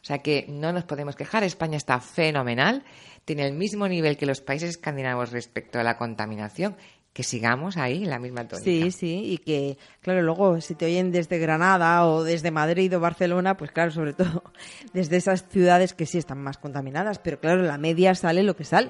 O 0.00 0.04
sea 0.08 0.18
que 0.18 0.46
no 0.48 0.72
nos 0.72 0.84
podemos 0.84 1.16
quejar, 1.16 1.44
España 1.44 1.76
está 1.76 2.00
fenomenal, 2.00 2.84
tiene 3.28 3.46
el 3.46 3.52
mismo 3.52 3.86
nivel 3.86 4.16
que 4.16 4.24
los 4.24 4.40
países 4.40 4.70
escandinavos 4.70 5.32
respecto 5.32 5.78
a 5.78 5.82
la 5.82 5.98
contaminación 5.98 6.76
que 7.12 7.22
sigamos 7.22 7.76
ahí 7.76 8.04
en 8.04 8.08
la 8.08 8.18
misma 8.18 8.48
tónica. 8.48 8.64
Sí, 8.64 8.90
sí, 8.90 9.22
y 9.22 9.36
que, 9.36 9.76
claro, 10.00 10.22
luego 10.22 10.62
si 10.62 10.74
te 10.74 10.86
oyen 10.86 11.12
desde 11.12 11.38
Granada 11.38 12.06
o 12.06 12.24
desde 12.24 12.50
Madrid 12.50 12.96
o 12.96 13.00
Barcelona, 13.00 13.54
pues 13.58 13.70
claro, 13.70 13.90
sobre 13.90 14.14
todo 14.14 14.44
desde 14.94 15.18
esas 15.18 15.46
ciudades 15.46 15.92
que 15.92 16.06
sí 16.06 16.16
están 16.16 16.38
más 16.38 16.56
contaminadas, 16.56 17.18
pero 17.18 17.38
claro, 17.38 17.60
la 17.60 17.76
media 17.76 18.14
sale 18.14 18.42
lo 18.42 18.56
que 18.56 18.64
sale. 18.64 18.88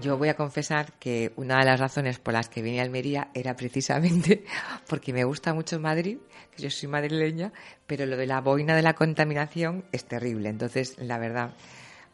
Yo 0.00 0.16
voy 0.16 0.28
a 0.28 0.36
confesar 0.36 0.92
que 1.00 1.32
una 1.34 1.58
de 1.58 1.64
las 1.64 1.80
razones 1.80 2.20
por 2.20 2.34
las 2.34 2.48
que 2.48 2.62
vine 2.62 2.78
a 2.78 2.84
Almería 2.84 3.32
era 3.34 3.56
precisamente 3.56 4.44
porque 4.88 5.12
me 5.12 5.24
gusta 5.24 5.52
mucho 5.52 5.80
Madrid, 5.80 6.18
que 6.54 6.62
yo 6.62 6.70
soy 6.70 6.88
madrileña, 6.88 7.52
pero 7.88 8.06
lo 8.06 8.16
de 8.16 8.28
la 8.28 8.40
boina 8.40 8.76
de 8.76 8.82
la 8.82 8.94
contaminación 8.94 9.84
es 9.90 10.04
terrible. 10.04 10.48
Entonces, 10.48 10.96
la 10.98 11.18
verdad, 11.18 11.56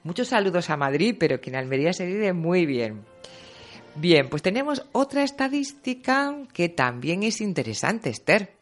muchos 0.09 0.29
saludos 0.29 0.71
a 0.71 0.79
Madrid, 0.79 1.17
pero 1.21 1.39
que 1.39 1.51
en 1.51 1.57
Almería 1.57 1.93
se 1.93 2.07
vive 2.07 2.33
muy 2.33 2.65
bien. 2.65 3.05
Bien, 3.95 4.31
pues 4.31 4.41
tenemos 4.41 4.87
otra 4.93 5.23
estadística 5.23 6.35
que 6.55 6.71
también 6.71 7.23
es 7.25 7.43
interesante, 7.43 8.09
Esther. 8.09 8.55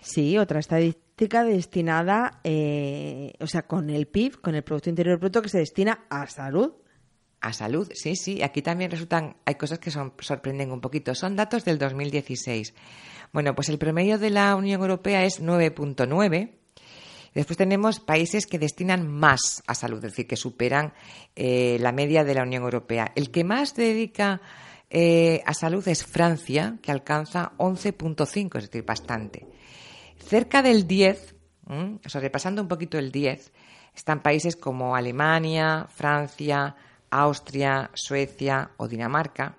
Sí, 0.00 0.36
otra 0.36 0.58
estadística 0.58 1.44
destinada, 1.44 2.40
eh, 2.42 3.34
o 3.38 3.46
sea, 3.46 3.62
con 3.62 3.88
el 3.88 4.06
PIB, 4.08 4.40
con 4.40 4.56
el 4.56 4.64
Producto 4.64 4.90
Interior 4.90 5.20
Bruto 5.20 5.42
que 5.42 5.48
se 5.48 5.58
destina 5.58 6.06
a 6.10 6.26
salud. 6.26 6.72
A 7.40 7.52
salud, 7.52 7.88
sí, 7.94 8.16
sí. 8.16 8.42
Aquí 8.42 8.60
también 8.60 8.90
resultan, 8.90 9.36
hay 9.44 9.54
cosas 9.54 9.78
que 9.78 9.92
son, 9.92 10.14
sorprenden 10.18 10.72
un 10.72 10.80
poquito. 10.80 11.14
Son 11.14 11.36
datos 11.36 11.64
del 11.64 11.78
2016. 11.78 12.74
Bueno, 13.32 13.54
pues 13.54 13.68
el 13.68 13.78
promedio 13.78 14.18
de 14.18 14.30
la 14.30 14.56
Unión 14.56 14.80
Europea 14.80 15.24
es 15.24 15.40
9.9 15.40 16.63
Después 17.34 17.56
tenemos 17.56 17.98
países 17.98 18.46
que 18.46 18.60
destinan 18.60 19.08
más 19.08 19.62
a 19.66 19.74
salud, 19.74 19.96
es 20.04 20.12
decir, 20.12 20.28
que 20.28 20.36
superan 20.36 20.94
eh, 21.34 21.78
la 21.80 21.90
media 21.90 22.22
de 22.22 22.34
la 22.34 22.42
Unión 22.42 22.62
Europea. 22.62 23.10
El 23.16 23.32
que 23.32 23.42
más 23.42 23.74
dedica 23.74 24.40
eh, 24.88 25.42
a 25.44 25.52
salud 25.52 25.86
es 25.88 26.06
Francia, 26.06 26.78
que 26.80 26.92
alcanza 26.92 27.52
11.5, 27.58 28.58
es 28.58 28.70
decir, 28.70 28.84
bastante. 28.84 29.48
Cerca 30.16 30.62
del 30.62 30.86
10, 30.86 31.34
o 31.66 32.08
sea, 32.08 32.20
repasando 32.20 32.62
un 32.62 32.68
poquito 32.68 32.98
el 32.98 33.10
10, 33.10 33.52
están 33.96 34.22
países 34.22 34.54
como 34.54 34.94
Alemania, 34.94 35.88
Francia, 35.92 36.76
Austria, 37.10 37.90
Suecia 37.94 38.70
o 38.76 38.86
Dinamarca. 38.86 39.56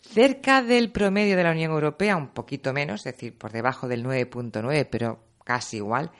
Cerca 0.00 0.62
del 0.62 0.92
promedio 0.92 1.36
de 1.36 1.42
la 1.42 1.50
Unión 1.50 1.72
Europea, 1.72 2.16
un 2.16 2.28
poquito 2.28 2.72
menos, 2.72 3.04
es 3.06 3.14
decir, 3.14 3.36
por 3.36 3.50
debajo 3.50 3.88
del 3.88 4.04
9.9, 4.04 4.86
pero 4.88 5.18
casi 5.44 5.78
igual, 5.78 6.12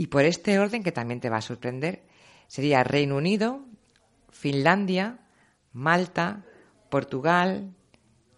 y 0.00 0.06
por 0.06 0.24
este 0.24 0.58
orden, 0.58 0.82
que 0.82 0.92
también 0.92 1.20
te 1.20 1.28
va 1.28 1.36
a 1.36 1.42
sorprender, 1.42 2.04
sería 2.46 2.82
Reino 2.82 3.18
Unido, 3.18 3.66
Finlandia, 4.30 5.18
Malta, 5.74 6.42
Portugal, 6.88 7.74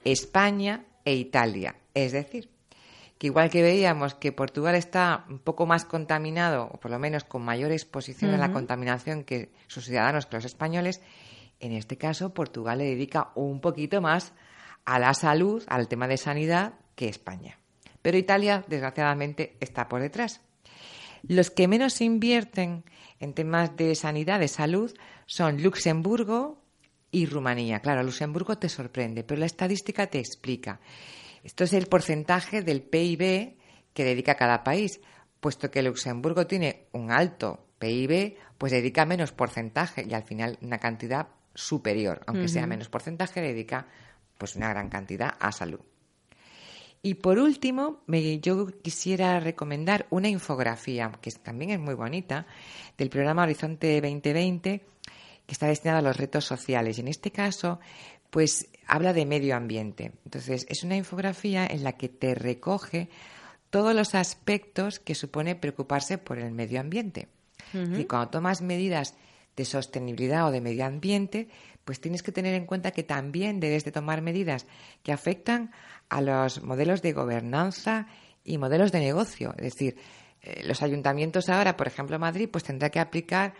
España 0.02 0.84
e 1.04 1.14
Italia. 1.14 1.76
Es 1.94 2.10
decir, 2.10 2.50
que 3.16 3.28
igual 3.28 3.48
que 3.48 3.62
veíamos 3.62 4.16
que 4.16 4.32
Portugal 4.32 4.74
está 4.74 5.24
un 5.28 5.38
poco 5.38 5.64
más 5.64 5.84
contaminado, 5.84 6.64
o 6.64 6.80
por 6.80 6.90
lo 6.90 6.98
menos 6.98 7.22
con 7.22 7.42
mayor 7.42 7.70
exposición 7.70 8.34
a 8.34 8.38
la 8.38 8.50
contaminación 8.50 9.22
que 9.22 9.52
sus 9.68 9.84
ciudadanos, 9.84 10.26
que 10.26 10.38
los 10.38 10.44
españoles, 10.44 11.00
en 11.60 11.70
este 11.70 11.96
caso 11.96 12.34
Portugal 12.34 12.78
le 12.78 12.86
dedica 12.86 13.30
un 13.36 13.60
poquito 13.60 14.00
más 14.00 14.32
a 14.84 14.98
la 14.98 15.14
salud, 15.14 15.62
al 15.68 15.86
tema 15.86 16.08
de 16.08 16.16
sanidad, 16.16 16.74
que 16.96 17.08
España. 17.08 17.56
Pero 18.02 18.18
Italia, 18.18 18.64
desgraciadamente, 18.66 19.56
está 19.60 19.88
por 19.88 20.00
detrás. 20.00 20.40
Los 21.22 21.50
que 21.50 21.68
menos 21.68 22.00
invierten 22.00 22.84
en 23.20 23.34
temas 23.34 23.76
de 23.76 23.94
sanidad, 23.94 24.40
de 24.40 24.48
salud, 24.48 24.92
son 25.26 25.62
Luxemburgo 25.62 26.62
y 27.10 27.26
Rumanía. 27.26 27.80
Claro, 27.80 28.02
Luxemburgo 28.02 28.58
te 28.58 28.68
sorprende, 28.68 29.22
pero 29.22 29.38
la 29.38 29.46
estadística 29.46 30.08
te 30.08 30.18
explica. 30.18 30.80
Esto 31.44 31.64
es 31.64 31.72
el 31.72 31.86
porcentaje 31.86 32.62
del 32.62 32.82
PIB 32.82 33.56
que 33.92 34.04
dedica 34.04 34.34
cada 34.34 34.64
país. 34.64 35.00
Puesto 35.40 35.70
que 35.70 35.82
Luxemburgo 35.82 36.46
tiene 36.46 36.86
un 36.92 37.10
alto 37.10 37.66
PIB, 37.78 38.36
pues 38.58 38.72
dedica 38.72 39.04
menos 39.04 39.32
porcentaje 39.32 40.06
y 40.08 40.14
al 40.14 40.22
final 40.22 40.58
una 40.62 40.78
cantidad 40.78 41.28
superior, 41.54 42.22
aunque 42.26 42.48
sea 42.48 42.66
menos 42.66 42.88
porcentaje, 42.88 43.40
dedica 43.40 43.86
pues 44.38 44.56
una 44.56 44.70
gran 44.70 44.88
cantidad 44.88 45.34
a 45.38 45.52
salud. 45.52 45.80
Y 47.02 47.14
por 47.14 47.40
último, 47.40 48.00
yo 48.40 48.66
quisiera 48.80 49.40
recomendar 49.40 50.06
una 50.10 50.28
infografía, 50.28 51.10
que 51.20 51.32
también 51.32 51.72
es 51.72 51.80
muy 51.80 51.94
bonita, 51.94 52.46
del 52.96 53.10
programa 53.10 53.42
Horizonte 53.42 54.00
2020, 54.00 54.84
que 55.44 55.52
está 55.52 55.66
destinada 55.66 55.98
a 55.98 56.02
los 56.02 56.16
retos 56.16 56.44
sociales. 56.44 56.98
Y 56.98 57.00
en 57.00 57.08
este 57.08 57.32
caso, 57.32 57.80
pues 58.30 58.68
habla 58.86 59.12
de 59.12 59.26
medio 59.26 59.56
ambiente. 59.56 60.12
Entonces, 60.24 60.64
es 60.68 60.84
una 60.84 60.96
infografía 60.96 61.66
en 61.66 61.82
la 61.82 61.92
que 61.92 62.08
te 62.08 62.36
recoge 62.36 63.08
todos 63.70 63.96
los 63.96 64.14
aspectos 64.14 65.00
que 65.00 65.16
supone 65.16 65.56
preocuparse 65.56 66.18
por 66.18 66.38
el 66.38 66.52
medio 66.52 66.78
ambiente. 66.78 67.28
Y 67.74 68.04
cuando 68.04 68.28
tomas 68.28 68.60
medidas 68.60 69.14
de 69.56 69.64
sostenibilidad 69.64 70.46
o 70.46 70.50
de 70.50 70.60
medio 70.60 70.84
ambiente, 70.84 71.48
pues 71.84 72.00
tienes 72.00 72.22
que 72.22 72.32
tener 72.32 72.54
en 72.54 72.66
cuenta 72.66 72.92
que 72.92 73.02
también 73.02 73.60
debes 73.60 73.84
de 73.84 73.92
tomar 73.92 74.22
medidas 74.22 74.66
que 75.02 75.12
afectan 75.12 75.72
a 76.08 76.20
los 76.20 76.62
modelos 76.62 77.02
de 77.02 77.12
gobernanza 77.12 78.06
y 78.44 78.58
modelos 78.58 78.92
de 78.92 79.00
negocio. 79.00 79.54
Es 79.56 79.64
decir, 79.64 79.96
eh, 80.42 80.62
los 80.64 80.82
ayuntamientos 80.82 81.48
ahora, 81.48 81.76
por 81.76 81.86
ejemplo, 81.86 82.18
Madrid, 82.18 82.48
pues 82.50 82.64
tendrá 82.64 82.90
que 82.90 83.00
aplicar 83.00 83.54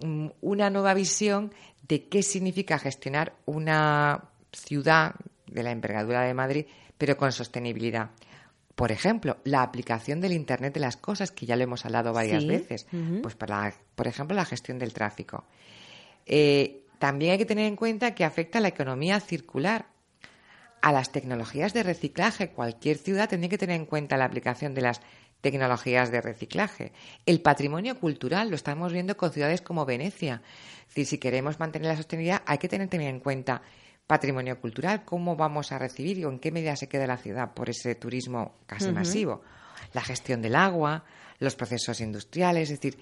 mm, 0.00 0.28
una 0.40 0.70
nueva 0.70 0.94
visión 0.94 1.52
de 1.88 2.08
qué 2.08 2.22
significa 2.22 2.78
gestionar 2.78 3.34
una 3.46 4.30
ciudad 4.52 5.14
de 5.46 5.62
la 5.62 5.70
envergadura 5.70 6.22
de 6.22 6.34
Madrid, 6.34 6.66
pero 6.96 7.16
con 7.16 7.32
sostenibilidad. 7.32 8.10
Por 8.74 8.90
ejemplo, 8.90 9.36
la 9.44 9.62
aplicación 9.62 10.20
del 10.20 10.32
Internet 10.32 10.74
de 10.74 10.80
las 10.80 10.96
Cosas, 10.96 11.30
que 11.30 11.46
ya 11.46 11.56
lo 11.56 11.62
hemos 11.62 11.84
hablado 11.84 12.12
varias 12.12 12.46
veces, 12.46 12.86
pues 13.22 13.34
para, 13.34 13.74
por 13.94 14.06
ejemplo, 14.06 14.34
la 14.34 14.44
gestión 14.44 14.78
del 14.78 14.92
tráfico. 14.92 15.44
Eh, 16.26 16.84
también 16.98 17.32
hay 17.32 17.38
que 17.38 17.46
tener 17.46 17.66
en 17.66 17.76
cuenta 17.76 18.14
que 18.14 18.24
afecta 18.24 18.58
a 18.58 18.60
la 18.62 18.68
economía 18.68 19.20
circular, 19.20 19.86
a 20.80 20.92
las 20.92 21.12
tecnologías 21.12 21.74
de 21.74 21.82
reciclaje. 21.82 22.50
Cualquier 22.50 22.96
ciudad 22.96 23.28
tendría 23.28 23.50
que 23.50 23.58
tener 23.58 23.76
en 23.76 23.86
cuenta 23.86 24.16
la 24.16 24.24
aplicación 24.24 24.74
de 24.74 24.82
las 24.82 25.00
tecnologías 25.42 26.10
de 26.10 26.20
reciclaje. 26.20 26.92
El 27.26 27.42
patrimonio 27.42 27.98
cultural 27.98 28.48
lo 28.48 28.56
estamos 28.56 28.92
viendo 28.92 29.16
con 29.16 29.32
ciudades 29.32 29.60
como 29.60 29.84
Venecia. 29.84 30.42
si 30.88 31.18
queremos 31.18 31.58
mantener 31.58 31.88
la 31.88 31.96
sostenibilidad, 31.96 32.42
hay 32.46 32.58
que 32.58 32.68
tener, 32.68 32.88
tener 32.88 33.08
en 33.08 33.20
cuenta 33.20 33.62
patrimonio 34.12 34.60
cultural, 34.60 35.06
cómo 35.06 35.36
vamos 35.36 35.72
a 35.72 35.78
recibir 35.78 36.18
y 36.18 36.24
en 36.24 36.38
qué 36.38 36.52
medida 36.52 36.76
se 36.76 36.86
queda 36.86 37.06
la 37.06 37.16
ciudad 37.16 37.54
por 37.54 37.70
ese 37.70 37.94
turismo 37.94 38.56
casi 38.66 38.92
masivo. 38.92 39.40
La 39.94 40.02
gestión 40.02 40.42
del 40.42 40.54
agua, 40.54 41.06
los 41.38 41.56
procesos 41.56 41.98
industriales, 42.02 42.68
es 42.68 42.78
decir, 42.78 42.98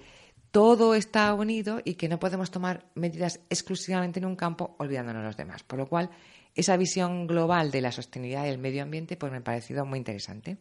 todo 0.51 0.95
está 0.95 1.33
unido 1.33 1.81
y 1.83 1.95
que 1.95 2.07
no 2.07 2.17
podemos 2.17 2.49
tomar 2.49 2.85
medidas 2.95 3.41
exclusivamente 3.49 4.19
en 4.19 4.25
un 4.25 4.37
campo 4.37 4.77
olvidándonos 4.79 5.23
de 5.23 5.27
los 5.27 5.35
demás. 5.35 5.63
Por 5.63 5.79
lo 5.79 5.87
cual, 5.89 6.11
esa 6.55 6.77
visión 6.77 7.27
global 7.27 7.71
de 7.71 7.81
la 7.81 7.91
sostenibilidad 7.91 8.45
del 8.45 8.57
medio 8.57 8.81
ambiente 8.81 9.17
pues 9.17 9.33
me 9.33 9.39
ha 9.39 9.43
parecido 9.43 9.83
muy 9.83 9.99
interesante. 9.99 10.59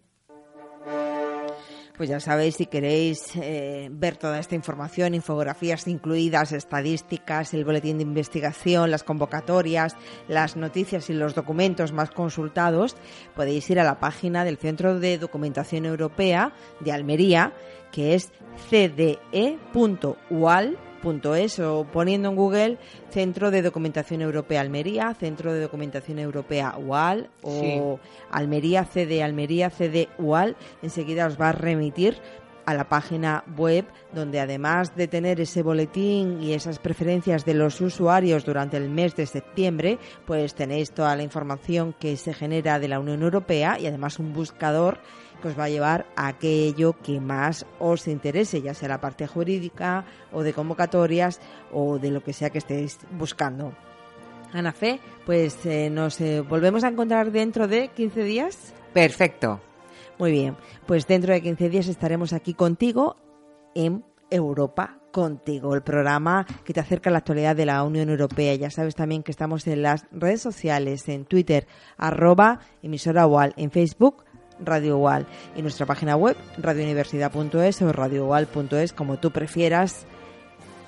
Pues 2.00 2.08
ya 2.08 2.18
sabéis, 2.18 2.56
si 2.56 2.64
queréis 2.64 3.36
eh, 3.36 3.90
ver 3.92 4.16
toda 4.16 4.38
esta 4.38 4.54
información, 4.54 5.14
infografías 5.14 5.86
incluidas, 5.86 6.50
estadísticas, 6.52 7.52
el 7.52 7.66
boletín 7.66 7.98
de 7.98 8.04
investigación, 8.04 8.90
las 8.90 9.04
convocatorias, 9.04 9.96
las 10.26 10.56
noticias 10.56 11.10
y 11.10 11.12
los 11.12 11.34
documentos 11.34 11.92
más 11.92 12.10
consultados, 12.10 12.96
podéis 13.36 13.68
ir 13.68 13.78
a 13.80 13.84
la 13.84 14.00
página 14.00 14.46
del 14.46 14.56
Centro 14.56 14.98
de 14.98 15.18
Documentación 15.18 15.84
Europea 15.84 16.54
de 16.80 16.90
Almería, 16.90 17.52
que 17.92 18.14
es 18.14 18.32
cde.ual 18.70 19.58
es 21.34 21.58
o 21.58 21.86
poniendo 21.90 22.28
en 22.28 22.36
Google 22.36 22.78
Centro 23.10 23.50
de 23.50 23.62
Documentación 23.62 24.22
Europea 24.22 24.60
Almería, 24.60 25.14
Centro 25.14 25.52
de 25.52 25.60
Documentación 25.60 26.18
Europea 26.18 26.76
UAL 26.78 27.30
o 27.42 27.98
Almería 28.30 28.84
CD 28.84 29.22
Almería 29.22 29.70
CD 29.70 30.08
UAL, 30.18 30.56
enseguida 30.82 31.26
os 31.26 31.40
va 31.40 31.48
a 31.48 31.52
remitir 31.52 32.16
a 32.66 32.74
la 32.74 32.88
página 32.88 33.44
web 33.56 33.86
donde 34.12 34.40
además 34.40 34.94
de 34.94 35.08
tener 35.08 35.40
ese 35.40 35.62
boletín 35.62 36.42
y 36.42 36.52
esas 36.52 36.78
preferencias 36.78 37.44
de 37.44 37.54
los 37.54 37.80
usuarios 37.80 38.44
durante 38.44 38.76
el 38.76 38.90
mes 38.90 39.16
de 39.16 39.26
septiembre, 39.26 39.98
pues 40.26 40.54
tenéis 40.54 40.92
toda 40.92 41.16
la 41.16 41.22
información 41.22 41.94
que 41.98 42.16
se 42.16 42.34
genera 42.34 42.78
de 42.78 42.88
la 42.88 43.00
Unión 43.00 43.22
Europea 43.22 43.78
y 43.80 43.86
además 43.86 44.18
un 44.18 44.32
buscador 44.32 44.98
que 45.40 45.48
os 45.48 45.58
va 45.58 45.64
a 45.64 45.68
llevar 45.68 46.06
a 46.16 46.28
aquello 46.28 46.94
que 47.02 47.20
más 47.20 47.66
os 47.78 48.06
interese, 48.08 48.62
ya 48.62 48.74
sea 48.74 48.88
la 48.88 49.00
parte 49.00 49.26
jurídica 49.26 50.04
o 50.32 50.42
de 50.42 50.52
convocatorias 50.52 51.40
o 51.72 51.98
de 51.98 52.10
lo 52.10 52.22
que 52.22 52.32
sea 52.32 52.50
que 52.50 52.58
estéis 52.58 52.98
buscando. 53.12 53.72
Ana 54.52 54.72
Fe, 54.72 55.00
pues 55.26 55.64
eh, 55.64 55.90
nos 55.90 56.20
eh, 56.20 56.40
volvemos 56.40 56.84
a 56.84 56.88
encontrar 56.88 57.30
dentro 57.30 57.68
de 57.68 57.88
15 57.88 58.24
días. 58.24 58.74
Perfecto. 58.92 59.60
Muy 60.18 60.32
bien, 60.32 60.56
pues 60.86 61.06
dentro 61.06 61.32
de 61.32 61.40
15 61.40 61.68
días 61.68 61.88
estaremos 61.88 62.32
aquí 62.32 62.54
contigo 62.54 63.16
en 63.74 64.04
Europa 64.30 65.00
contigo, 65.10 65.74
el 65.74 65.82
programa 65.82 66.46
que 66.64 66.72
te 66.72 66.80
acerca 66.80 67.10
a 67.10 67.12
la 67.12 67.18
actualidad 67.18 67.56
de 67.56 67.66
la 67.66 67.82
Unión 67.82 68.10
Europea. 68.10 68.54
Ya 68.54 68.70
sabes 68.70 68.94
también 68.94 69.22
que 69.22 69.30
estamos 69.30 69.66
en 69.66 69.82
las 69.82 70.06
redes 70.12 70.40
sociales, 70.40 71.08
en 71.08 71.24
Twitter, 71.24 71.66
arroba 71.96 72.60
emisora 72.82 73.26
UAL, 73.26 73.54
en 73.56 73.70
Facebook, 73.70 74.24
Radio 74.64 74.98
UAL, 74.98 75.26
y 75.56 75.62
nuestra 75.62 75.86
página 75.86 76.16
web, 76.16 76.36
radiouniversidad.es 76.58 77.82
o 77.82 77.92
radioUAL.es, 77.92 78.92
como 78.92 79.18
tú 79.18 79.30
prefieras 79.30 80.06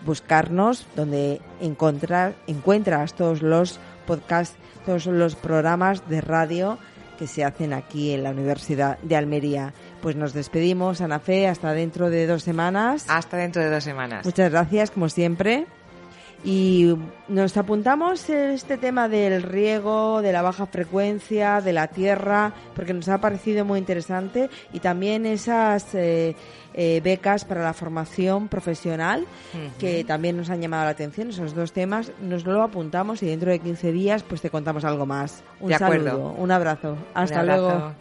buscarnos, 0.05 0.87
donde 0.97 1.41
encontrar, 1.61 2.35
encuentras 2.47 3.15
todos 3.15 3.43
los 3.43 3.79
podcasts, 4.07 4.57
todos 4.85 5.07
los 5.07 5.37
programas 5.37 6.09
de 6.09 6.21
radio 6.21 6.79
que 7.19 7.27
se 7.27 7.45
hacen 7.45 7.73
aquí 7.73 8.13
en 8.13 8.25
la 8.25 8.31
Universidad 8.31 8.99
de 8.99 9.17
Almería. 9.17 9.75
Pues 10.01 10.17
nos 10.17 10.33
despedimos, 10.33 11.01
Ana 11.01 11.21
Fe, 11.21 11.47
hasta 11.47 11.73
dentro 11.73 12.11
de 12.11 12.27
dos 12.27 12.43
semanas. 12.43 13.07
Hasta 13.09 13.37
dentro 13.37 13.63
de 13.63 13.71
dos 13.71 13.85
semanas. 13.85 14.25
Muchas 14.25 14.51
gracias, 14.51 14.91
como 14.91 15.09
siempre. 15.09 15.67
Y 16.45 16.97
nos 17.29 17.57
apuntamos 17.57 18.29
este 18.29 18.77
tema 18.77 19.09
del 19.09 19.43
riego, 19.43 20.23
de 20.23 20.33
la 20.33 20.43
baja 20.43 20.67
frecuencia, 20.67 21.61
de 21.61 21.73
la 21.73 21.87
tierra, 21.87 22.53
porque 22.75 22.93
nos 22.93 23.09
ha 23.09 23.19
parecido 23.19 23.65
muy 23.65 23.79
interesante 23.79 24.51
y 24.73 24.81
también 24.81 25.25
esas 25.25 25.95
eh, 25.95 26.35
eh, 26.75 27.01
becas 27.05 27.45
para 27.45 27.63
la 27.63 27.73
formación 27.73 28.49
profesional 28.49 29.25
que 29.79 30.03
también 30.03 30.37
nos 30.37 30.51
han 30.51 30.61
llamado 30.61 30.85
la 30.85 30.91
atención, 30.91 31.31
esos 31.31 31.55
dos 31.55 31.73
temas, 31.73 32.11
nos 32.21 32.45
lo 32.45 32.63
apuntamos 32.63 33.23
y 33.23 33.27
dentro 33.27 33.51
de 33.51 33.61
15 33.61 33.93
días 33.93 34.25
pues 34.25 34.41
te 34.41 34.51
contamos 34.51 34.85
algo 34.85 35.07
más. 35.07 35.45
Un 35.61 35.73
saludo, 35.73 36.35
un 36.37 36.51
abrazo. 36.51 36.97
Hasta 37.15 37.45
luego. 37.45 37.93